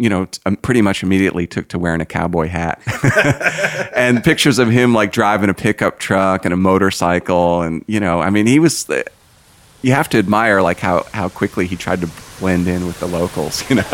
you 0.00 0.08
know, 0.08 0.24
t- 0.24 0.40
um, 0.46 0.56
pretty 0.56 0.80
much 0.80 1.02
immediately 1.02 1.46
took 1.46 1.68
to 1.68 1.78
wearing 1.78 2.00
a 2.00 2.06
cowboy 2.06 2.48
hat 2.48 2.80
and 3.94 4.24
pictures 4.24 4.58
of 4.58 4.70
him 4.70 4.94
like 4.94 5.12
driving 5.12 5.50
a 5.50 5.54
pickup 5.54 5.98
truck 5.98 6.46
and 6.46 6.54
a 6.54 6.56
motorcycle. 6.56 7.60
And, 7.60 7.84
you 7.86 8.00
know, 8.00 8.18
I 8.18 8.30
mean, 8.30 8.46
he 8.46 8.58
was, 8.58 8.88
you 9.82 9.92
have 9.92 10.08
to 10.08 10.18
admire 10.18 10.62
like 10.62 10.80
how, 10.80 11.02
how 11.12 11.28
quickly 11.28 11.66
he 11.66 11.76
tried 11.76 12.00
to 12.00 12.08
blend 12.38 12.66
in 12.66 12.86
with 12.86 12.98
the 12.98 13.06
locals, 13.06 13.62
you 13.70 13.76
know? 13.76 13.82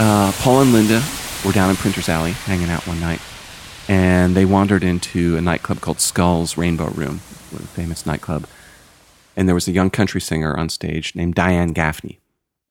uh, 0.00 0.32
Paul 0.40 0.62
and 0.62 0.72
Linda 0.72 1.00
were 1.44 1.52
down 1.52 1.70
in 1.70 1.76
Printer's 1.76 2.08
Alley 2.08 2.32
hanging 2.32 2.70
out 2.70 2.84
one 2.88 2.98
night 2.98 3.20
and 3.86 4.34
they 4.34 4.44
wandered 4.44 4.82
into 4.82 5.36
a 5.36 5.40
nightclub 5.40 5.80
called 5.80 6.00
Skull's 6.00 6.56
Rainbow 6.56 6.88
Room 6.88 7.20
famous 7.48 8.06
nightclub. 8.06 8.46
And 9.36 9.48
there 9.48 9.54
was 9.54 9.68
a 9.68 9.72
young 9.72 9.90
country 9.90 10.20
singer 10.20 10.56
on 10.56 10.68
stage 10.68 11.14
named 11.14 11.34
Diane 11.34 11.72
Gaffney. 11.72 12.18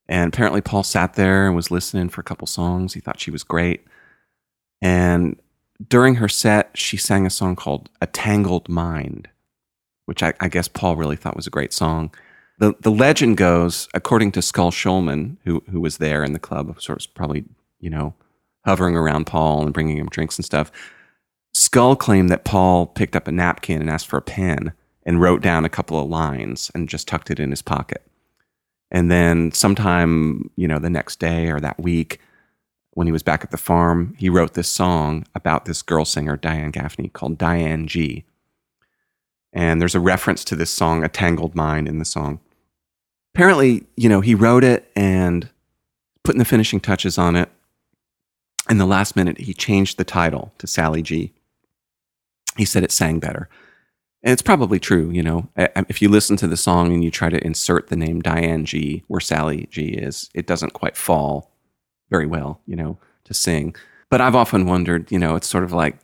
And 0.10 0.34
apparently, 0.34 0.62
Paul 0.62 0.84
sat 0.84 1.16
there 1.16 1.48
and 1.48 1.56
was 1.56 1.72
listening 1.72 2.10
for 2.10 2.22
a 2.22 2.24
couple 2.24 2.48
songs. 2.48 2.94
He 2.94 3.00
thought 3.00 3.20
she 3.20 3.32
was 3.32 3.44
great. 3.44 3.86
And 4.82 5.40
during 5.90 6.16
her 6.16 6.30
set, 6.30 6.72
she 6.76 6.98
sang 6.98 7.26
a 7.26 7.30
song 7.30 7.56
called 7.56 7.90
A 8.02 8.08
Tangled 8.08 8.70
Mind, 8.70 9.30
which 10.06 10.24
I, 10.24 10.34
I 10.40 10.48
guess 10.48 10.68
Paul 10.68 10.96
really 10.96 11.16
thought 11.16 11.36
was 11.36 11.48
a 11.48 11.52
great 11.52 11.74
song. 11.74 12.14
The, 12.60 12.74
the 12.80 12.92
legend 12.92 13.38
goes, 13.38 13.88
according 13.94 14.32
to 14.34 14.42
Skull 14.42 14.72
Shulman, 14.72 15.38
who, 15.46 15.62
who 15.70 15.80
was 15.80 15.98
there 15.98 16.24
in 16.24 16.34
the 16.34 16.40
club, 16.40 16.82
sort 16.82 17.06
of 17.06 17.14
probably, 17.14 17.46
you 17.80 17.90
know, 17.90 18.16
hovering 18.66 18.96
around 18.96 19.28
Paul 19.28 19.62
and 19.62 19.74
bringing 19.74 19.98
him 19.98 20.10
drinks 20.10 20.38
and 20.38 20.46
stuff, 20.46 20.72
Skull 21.68 21.98
claimed 21.98 22.30
that 22.30 22.46
Paul 22.46 22.86
picked 22.86 23.14
up 23.14 23.28
a 23.28 23.32
napkin 23.34 23.82
and 23.82 23.90
asked 23.90 24.08
for 24.08 24.16
a 24.16 24.22
pen 24.22 24.72
and 25.04 25.20
wrote 25.20 25.42
down 25.42 25.66
a 25.66 25.70
couple 25.70 26.02
of 26.02 26.08
lines 26.08 26.72
and 26.74 26.88
just 26.88 27.10
tucked 27.10 27.30
it 27.30 27.42
in 27.42 27.50
his 27.50 27.62
pocket. 27.62 28.10
And 28.90 29.12
then 29.12 29.52
sometime, 29.52 30.50
you 30.56 30.66
know, 30.66 30.80
the 30.80 30.90
next 30.90 31.20
day 31.20 31.52
or 31.52 31.60
that 31.60 31.78
week, 31.78 32.22
when 32.92 33.06
he 33.06 33.12
was 33.12 33.22
back 33.22 33.44
at 33.44 33.52
the 33.52 33.58
farm, 33.58 34.16
he 34.18 34.30
wrote 34.30 34.54
this 34.54 34.70
song 34.70 35.28
about 35.36 35.66
this 35.66 35.82
girl 35.82 36.06
singer, 36.06 36.38
Diane 36.38 36.72
Gaffney, 36.72 37.10
called 37.10 37.38
Diane 37.38 37.86
G. 37.86 38.24
And 39.52 39.82
there's 39.82 39.94
a 39.94 40.00
reference 40.00 40.46
to 40.46 40.56
this 40.56 40.72
song, 40.72 41.04
A 41.04 41.10
Tangled 41.10 41.54
Mind, 41.54 41.90
in 41.90 42.00
the 42.00 42.06
song. 42.06 42.40
Apparently, 43.36 43.84
you 43.98 44.08
know, 44.08 44.22
he 44.22 44.36
wrote 44.36 44.64
it 44.64 44.90
and 44.96 45.50
putting 46.24 46.40
the 46.40 46.46
finishing 46.46 46.80
touches 46.80 47.18
on 47.18 47.36
it. 47.36 47.50
In 48.70 48.78
the 48.78 48.86
last 48.86 49.18
minute, 49.18 49.42
he 49.42 49.54
changed 49.54 49.98
the 49.98 50.06
title 50.06 50.54
to 50.60 50.66
Sally 50.66 51.02
G. 51.02 51.34
He 52.58 52.66
said 52.66 52.84
it 52.84 52.92
sang 52.92 53.20
better. 53.20 53.50
And 54.24 54.34
it's 54.34 54.42
probably 54.42 54.80
true, 54.80 55.10
you 55.12 55.22
know. 55.22 55.48
If 55.56 56.02
you 56.02 56.10
listen 56.10 56.38
to 56.38 56.48
the 56.48 56.58
song 56.58 56.92
and 56.92 57.04
you 57.04 57.12
try 57.12 57.30
to 57.30 57.46
insert 57.46 57.88
the 57.88 57.96
name 57.96 58.20
Diane 58.22 58.66
G 58.66 59.04
where 59.08 59.22
Sally 59.22 59.68
G 59.70 59.90
is, 59.90 60.30
it 60.34 60.48
doesn't 60.48 60.74
quite 60.74 60.98
fall 60.98 61.52
very 62.10 62.26
well, 62.26 62.62
you 62.66 62.76
know, 62.76 62.98
to 63.26 63.34
sing. 63.34 63.76
But 64.10 64.22
I've 64.22 64.36
often 64.36 64.66
wondered, 64.66 65.12
you 65.12 65.20
know, 65.20 65.36
it's 65.36 65.48
sort 65.48 65.64
of 65.64 65.72
like 65.72 65.98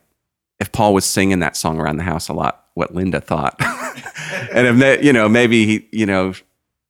if 0.60 0.70
Paul 0.72 0.94
was 0.94 1.04
singing 1.04 1.40
that 1.40 1.56
song 1.56 1.78
around 1.78 1.96
the 1.96 2.04
house 2.04 2.28
a 2.28 2.32
lot, 2.32 2.66
what 2.74 2.94
Linda 2.94 3.20
thought. 3.20 3.56
and 4.52 4.66
if 4.66 4.76
they, 4.76 5.02
you 5.02 5.12
know, 5.12 5.28
maybe 5.28 5.66
he, 5.66 5.88
you 5.90 6.06
know, 6.06 6.34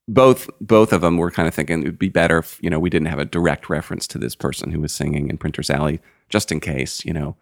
both 0.07 0.50
both 0.61 0.92
of 0.92 1.00
them 1.00 1.16
were 1.16 1.31
kind 1.31 1.48
of 1.48 1.55
thinking 1.55 1.81
it 1.81 1.87
would 1.87 1.98
be 1.98 2.11
better 2.11 2.38
if, 2.38 2.59
you 2.61 2.68
know, 2.68 2.79
we 2.79 2.90
didn't 2.90 3.09
have 3.09 3.18
a 3.18 3.24
direct 3.24 3.70
reference 3.70 4.07
to 4.09 4.18
this 4.18 4.35
person 4.35 4.70
who 4.70 4.81
was 4.81 4.92
singing 4.92 5.31
in 5.31 5.38
Printer's 5.38 5.70
Alley, 5.70 6.00
just 6.29 6.53
in 6.53 6.61
case, 6.61 7.05
you 7.05 7.12
know. 7.12 7.37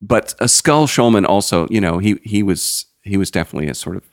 But 0.00 0.34
a 0.38 0.48
Skull 0.48 0.86
Shulman 0.86 1.26
also, 1.26 1.66
you 1.70 1.80
know, 1.80 1.98
he 1.98 2.20
he 2.22 2.42
was 2.42 2.86
he 3.02 3.16
was 3.16 3.30
definitely 3.30 3.68
a 3.68 3.74
sort 3.74 3.96
of 3.96 4.04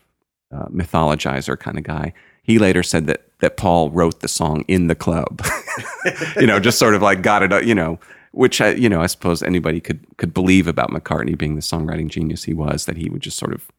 uh, 0.52 0.65
mythologizer 0.67 1.60
kind 1.60 1.78
of 1.78 1.84
guy. 1.84 2.13
He 2.41 2.60
later 2.60 2.84
said 2.84 3.08
that 3.08 3.26
that 3.39 3.58
Paul 3.58 3.91
wrote 3.91 4.21
the 4.21 4.28
song 4.28 4.63
in 4.67 4.88
the 4.88 4.95
club, 4.95 5.45
you 6.38 6.48
know, 6.48 6.60
just 6.60 6.80
sort 6.80 6.95
of 6.95 7.02
like 7.02 7.21
got 7.21 7.43
it, 7.43 7.65
you 7.65 7.76
know, 7.76 8.00
which 8.32 8.62
I, 8.62 8.71
you 8.71 8.89
know, 8.89 9.02
I 9.02 9.08
suppose 9.08 9.43
anybody 9.43 9.80
could 9.80 10.06
could 10.17 10.34
believe 10.34 10.67
about 10.67 10.89
McCartney 10.89 11.38
being 11.38 11.56
the 11.56 11.62
songwriting 11.62 12.10
genius 12.10 12.43
he 12.43 12.54
was, 12.54 12.86
that 12.86 12.98
he 12.98 13.10
would 13.10 13.21
just 13.21 13.38
sort 13.38 13.54
of 13.54 13.71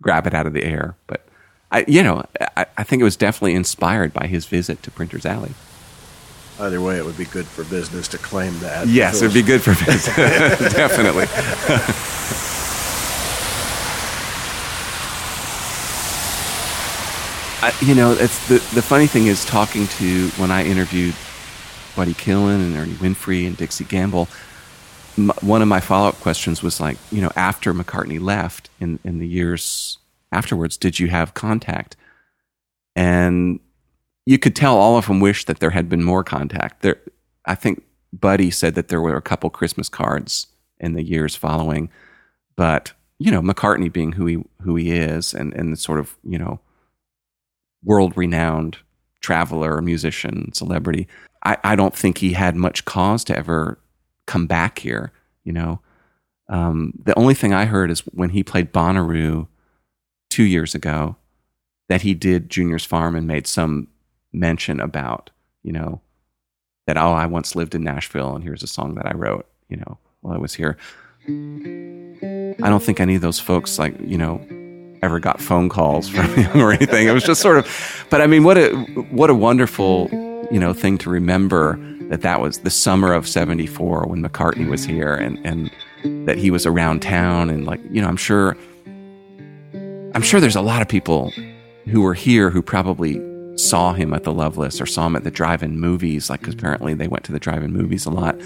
grab 0.00 0.26
it 0.26 0.34
out 0.34 0.46
of 0.46 0.52
the 0.52 0.64
air. 0.64 0.96
But 1.06 1.26
I, 1.70 1.84
you 1.86 2.02
know, 2.02 2.24
I, 2.56 2.66
I 2.76 2.82
think 2.84 3.00
it 3.00 3.04
was 3.04 3.16
definitely 3.16 3.54
inspired 3.54 4.12
by 4.12 4.26
his 4.26 4.46
visit 4.46 4.82
to 4.84 4.90
Printer's 4.90 5.26
Alley. 5.26 5.52
Either 6.60 6.80
way, 6.80 6.98
it 6.98 7.04
would 7.04 7.16
be 7.16 7.24
good 7.24 7.46
for 7.46 7.62
business 7.64 8.08
to 8.08 8.18
claim 8.18 8.58
that. 8.58 8.88
Yes, 8.88 9.22
it'd 9.22 9.32
be 9.32 9.42
good 9.42 9.62
for 9.62 9.74
business, 9.84 10.06
definitely. 10.74 11.26
I, 17.60 17.74
you 17.80 17.94
know, 17.96 18.12
it's 18.12 18.46
the 18.46 18.54
the 18.74 18.82
funny 18.82 19.08
thing 19.08 19.26
is 19.26 19.44
talking 19.44 19.88
to 19.88 20.28
when 20.30 20.52
I 20.52 20.64
interviewed 20.64 21.14
Buddy 21.96 22.14
Killen 22.14 22.54
and 22.56 22.76
Ernie 22.76 22.92
Winfrey 22.94 23.48
and 23.48 23.56
Dixie 23.56 23.84
Gamble. 23.84 24.28
M- 25.16 25.32
one 25.40 25.60
of 25.60 25.66
my 25.66 25.80
follow 25.80 26.08
up 26.08 26.14
questions 26.20 26.62
was 26.62 26.80
like, 26.80 26.96
you 27.10 27.20
know, 27.20 27.32
after 27.34 27.74
McCartney 27.74 28.20
left 28.20 28.70
in 28.78 29.00
in 29.02 29.18
the 29.18 29.26
years 29.26 29.98
afterwards, 30.30 30.76
did 30.76 31.00
you 31.00 31.08
have 31.08 31.34
contact? 31.34 31.96
And 32.94 33.58
you 34.28 34.38
could 34.38 34.54
tell 34.54 34.76
all 34.76 34.98
of 34.98 35.06
them 35.06 35.20
wished 35.20 35.46
that 35.46 35.58
there 35.58 35.70
had 35.70 35.88
been 35.88 36.04
more 36.04 36.22
contact. 36.22 36.82
There, 36.82 37.00
I 37.46 37.54
think 37.54 37.82
Buddy 38.12 38.50
said 38.50 38.74
that 38.74 38.88
there 38.88 39.00
were 39.00 39.16
a 39.16 39.22
couple 39.22 39.48
Christmas 39.48 39.88
cards 39.88 40.48
in 40.78 40.92
the 40.92 41.02
years 41.02 41.34
following, 41.34 41.88
but 42.54 42.92
you 43.18 43.30
know, 43.30 43.40
McCartney 43.40 43.90
being 43.90 44.12
who 44.12 44.26
he 44.26 44.44
who 44.60 44.76
he 44.76 44.92
is, 44.92 45.32
and 45.32 45.54
and 45.54 45.78
sort 45.78 45.98
of 45.98 46.14
you 46.22 46.36
know 46.36 46.60
world 47.82 48.18
renowned 48.18 48.76
traveler, 49.22 49.80
musician, 49.80 50.52
celebrity. 50.52 51.08
I, 51.46 51.56
I 51.64 51.74
don't 51.74 51.96
think 51.96 52.18
he 52.18 52.34
had 52.34 52.54
much 52.54 52.84
cause 52.84 53.24
to 53.24 53.36
ever 53.36 53.78
come 54.26 54.46
back 54.46 54.80
here, 54.80 55.10
you 55.44 55.54
know. 55.54 55.80
Um, 56.50 56.92
the 57.02 57.18
only 57.18 57.34
thing 57.34 57.54
I 57.54 57.64
heard 57.64 57.90
is 57.90 58.00
when 58.00 58.28
he 58.28 58.44
played 58.44 58.74
Bonnaroo 58.74 59.48
two 60.28 60.44
years 60.44 60.74
ago, 60.74 61.16
that 61.88 62.02
he 62.02 62.12
did 62.12 62.50
Junior's 62.50 62.84
Farm 62.84 63.14
and 63.14 63.26
made 63.26 63.46
some 63.46 63.88
mention 64.32 64.80
about, 64.80 65.30
you 65.62 65.72
know, 65.72 66.00
that, 66.86 66.96
oh, 66.96 67.12
I 67.12 67.26
once 67.26 67.54
lived 67.54 67.74
in 67.74 67.84
Nashville 67.84 68.34
and 68.34 68.42
here's 68.42 68.62
a 68.62 68.66
song 68.66 68.94
that 68.94 69.06
I 69.06 69.14
wrote, 69.14 69.46
you 69.68 69.76
know, 69.76 69.98
while 70.20 70.34
I 70.34 70.38
was 70.38 70.54
here. 70.54 70.76
I 71.26 72.68
don't 72.68 72.82
think 72.82 73.00
any 73.00 73.14
of 73.14 73.20
those 73.20 73.38
folks, 73.38 73.78
like, 73.78 73.94
you 74.00 74.16
know, 74.16 74.40
ever 75.02 75.20
got 75.20 75.40
phone 75.40 75.68
calls 75.68 76.08
from 76.08 76.26
him 76.34 76.60
or 76.60 76.72
anything. 76.72 77.06
It 77.06 77.12
was 77.12 77.24
just 77.24 77.40
sort 77.40 77.58
of, 77.58 78.06
but 78.10 78.20
I 78.20 78.26
mean, 78.26 78.44
what 78.44 78.58
a 78.58 78.70
what 79.10 79.30
a 79.30 79.34
wonderful 79.34 80.08
you 80.50 80.58
know 80.58 80.72
thing 80.72 80.98
to 80.98 81.10
remember 81.10 81.78
that 82.08 82.22
that 82.22 82.40
was 82.40 82.60
the 82.60 82.70
summer 82.70 83.12
of 83.12 83.28
'74 83.28 84.06
when 84.06 84.22
McCartney 84.22 84.68
was 84.68 84.84
here 84.84 85.14
and 85.14 85.38
and 85.46 85.70
that 86.26 86.38
he 86.38 86.50
was 86.50 86.66
around 86.66 87.02
town 87.02 87.50
and 87.50 87.66
like 87.66 87.80
you 87.90 88.00
know 88.00 88.08
I'm 88.08 88.16
sure 88.16 88.56
I'm 90.14 90.22
sure 90.22 90.40
there's 90.40 90.56
a 90.56 90.62
lot 90.62 90.82
of 90.82 90.88
people 90.88 91.32
who 91.86 92.00
were 92.00 92.14
here 92.14 92.50
who 92.50 92.62
probably 92.62 93.20
saw 93.58 93.92
him 93.92 94.14
at 94.14 94.24
the 94.24 94.32
Loveless 94.32 94.80
or 94.80 94.86
saw 94.86 95.06
him 95.06 95.16
at 95.16 95.24
the 95.24 95.30
drive-in 95.30 95.78
movies 95.78 96.30
like 96.30 96.42
cause 96.42 96.54
mm. 96.54 96.58
apparently 96.58 96.94
they 96.94 97.08
went 97.08 97.24
to 97.24 97.32
the 97.32 97.40
drive-in 97.40 97.72
movies 97.72 98.06
a 98.06 98.10
lot 98.10 98.36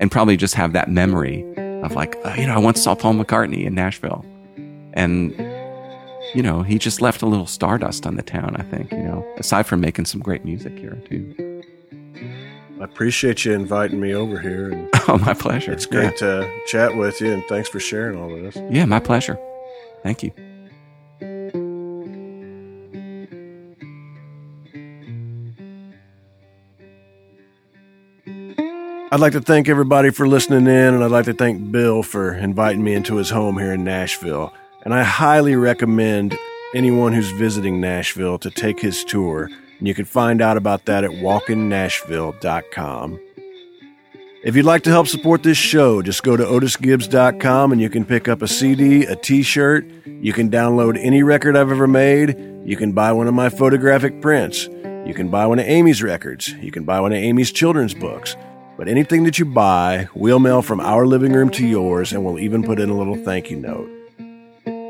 and 0.00 0.10
probably 0.10 0.36
just 0.36 0.54
have 0.54 0.72
that 0.72 0.90
memory 0.90 1.44
of 1.82 1.94
like 1.94 2.16
oh, 2.24 2.34
you 2.34 2.46
know 2.46 2.54
I 2.54 2.58
once 2.58 2.82
saw 2.82 2.94
Paul 2.94 3.14
McCartney 3.14 3.64
in 3.64 3.74
Nashville 3.74 4.24
and 4.94 5.32
you 6.34 6.42
know, 6.42 6.62
he 6.62 6.78
just 6.78 7.00
left 7.00 7.22
a 7.22 7.26
little 7.26 7.46
stardust 7.46 8.06
on 8.06 8.16
the 8.16 8.22
town, 8.22 8.56
I 8.56 8.62
think, 8.62 8.90
you 8.90 9.02
know, 9.02 9.24
aside 9.36 9.66
from 9.66 9.80
making 9.80 10.06
some 10.06 10.20
great 10.20 10.44
music 10.44 10.76
here, 10.78 10.98
too. 11.08 11.62
I 12.80 12.84
appreciate 12.84 13.44
you 13.44 13.52
inviting 13.52 14.00
me 14.00 14.14
over 14.14 14.38
here. 14.38 14.70
And 14.70 14.90
oh, 15.08 15.18
my 15.18 15.32
pleasure. 15.32 15.72
It's 15.72 15.86
great 15.86 16.20
yeah. 16.20 16.42
to 16.42 16.60
chat 16.66 16.96
with 16.96 17.20
you, 17.20 17.32
and 17.32 17.44
thanks 17.48 17.68
for 17.68 17.78
sharing 17.78 18.18
all 18.18 18.34
of 18.34 18.42
this. 18.42 18.56
Yeah, 18.70 18.84
my 18.84 19.00
pleasure. 19.00 19.38
Thank 20.02 20.22
you. 20.22 20.32
I'd 29.14 29.20
like 29.20 29.34
to 29.34 29.40
thank 29.40 29.68
everybody 29.68 30.10
for 30.10 30.26
listening 30.26 30.66
in, 30.66 30.92
and 30.92 31.04
I'd 31.04 31.12
like 31.12 31.26
to 31.26 31.34
thank 31.34 31.70
Bill 31.70 32.02
for 32.02 32.34
inviting 32.34 32.82
me 32.82 32.94
into 32.94 33.14
his 33.14 33.30
home 33.30 33.58
here 33.58 33.74
in 33.74 33.84
Nashville. 33.84 34.52
And 34.82 34.92
I 34.92 35.04
highly 35.04 35.54
recommend 35.54 36.36
anyone 36.74 37.12
who's 37.12 37.30
visiting 37.30 37.80
Nashville 37.80 38.40
to 38.40 38.50
take 38.50 38.80
his 38.80 39.04
tour. 39.04 39.48
And 39.78 39.86
you 39.86 39.94
can 39.94 40.04
find 40.04 40.42
out 40.42 40.56
about 40.56 40.86
that 40.86 41.04
at 41.04 41.12
walkinnashville.com. 41.12 43.20
If 44.42 44.56
you'd 44.56 44.64
like 44.64 44.82
to 44.82 44.90
help 44.90 45.06
support 45.06 45.44
this 45.44 45.58
show, 45.58 46.02
just 46.02 46.24
go 46.24 46.36
to 46.36 46.42
otisgibbs.com 46.42 47.70
and 47.70 47.80
you 47.80 47.88
can 47.88 48.04
pick 48.04 48.26
up 48.26 48.42
a 48.42 48.48
CD, 48.48 49.04
a 49.04 49.14
t 49.14 49.44
shirt. 49.44 49.86
You 50.06 50.32
can 50.32 50.50
download 50.50 50.98
any 51.00 51.22
record 51.22 51.56
I've 51.56 51.70
ever 51.70 51.86
made. 51.86 52.36
You 52.64 52.76
can 52.76 52.90
buy 52.90 53.12
one 53.12 53.28
of 53.28 53.34
my 53.34 53.48
photographic 53.48 54.20
prints. 54.20 54.64
You 55.06 55.14
can 55.14 55.28
buy 55.28 55.46
one 55.46 55.60
of 55.60 55.66
Amy's 55.66 56.02
records. 56.02 56.52
You 56.54 56.72
can 56.72 56.82
buy 56.82 56.98
one 56.98 57.12
of 57.12 57.18
Amy's 57.18 57.52
children's 57.52 57.94
books. 57.94 58.34
But 58.76 58.88
anything 58.88 59.24
that 59.24 59.38
you 59.38 59.44
buy, 59.44 60.08
we'll 60.14 60.40
mail 60.40 60.60
from 60.60 60.80
our 60.80 61.06
living 61.06 61.32
room 61.32 61.50
to 61.50 61.66
yours, 61.66 62.12
and 62.12 62.24
we'll 62.24 62.40
even 62.40 62.62
put 62.62 62.80
in 62.80 62.90
a 62.90 62.96
little 62.96 63.16
thank 63.16 63.50
you 63.50 63.56
note. 63.56 63.88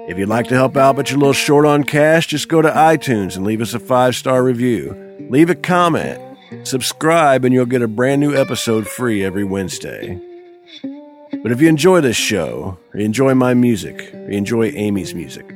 If 0.06 0.18
you'd 0.18 0.28
like 0.28 0.48
to 0.48 0.54
help 0.54 0.76
out 0.76 0.96
but 0.96 1.10
you're 1.10 1.16
a 1.16 1.20
little 1.20 1.32
short 1.32 1.64
on 1.64 1.84
cash, 1.84 2.26
just 2.26 2.48
go 2.48 2.60
to 2.60 2.70
iTunes 2.70 3.36
and 3.36 3.44
leave 3.44 3.60
us 3.60 3.74
a 3.74 3.78
five 3.78 4.14
star 4.14 4.42
review. 4.42 4.94
Leave 5.30 5.50
a 5.50 5.54
comment. 5.54 6.20
Subscribe, 6.62 7.44
and 7.44 7.54
you'll 7.54 7.66
get 7.66 7.82
a 7.82 7.88
brand 7.88 8.20
new 8.20 8.34
episode 8.34 8.86
free 8.86 9.24
every 9.24 9.44
Wednesday. 9.44 10.20
But 11.42 11.52
if 11.52 11.60
you 11.60 11.68
enjoy 11.68 12.00
this 12.00 12.16
show, 12.16 12.78
or 12.92 13.00
you 13.00 13.06
enjoy 13.06 13.34
my 13.34 13.54
music, 13.54 14.14
or 14.14 14.30
you 14.30 14.38
enjoy 14.38 14.70
Amy's 14.70 15.14
music, 15.14 15.48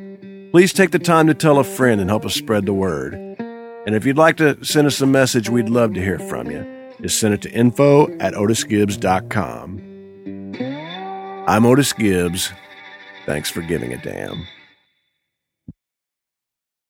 please 0.50 0.72
take 0.72 0.90
the 0.90 0.98
time 0.98 1.26
to 1.28 1.34
tell 1.34 1.58
a 1.58 1.64
friend 1.64 2.00
and 2.00 2.10
help 2.10 2.24
us 2.24 2.34
spread 2.34 2.66
the 2.66 2.74
word. 2.74 3.14
And 3.14 3.94
if 3.94 4.04
you'd 4.04 4.18
like 4.18 4.36
to 4.38 4.62
send 4.64 4.86
us 4.86 5.00
a 5.00 5.06
message, 5.06 5.48
we'd 5.48 5.68
love 5.68 5.94
to 5.94 6.00
hear 6.00 6.18
from 6.18 6.50
you. 6.50 6.77
Just 7.00 7.20
send 7.20 7.34
it 7.34 7.42
to 7.42 7.50
info 7.52 8.08
at 8.18 8.34
otisgibbs.com. 8.34 9.84
I'm 11.46 11.64
Otis 11.64 11.92
Gibbs. 11.92 12.52
Thanks 13.24 13.50
for 13.50 13.62
giving 13.62 13.92
a 13.92 13.98
damn. 13.98 14.46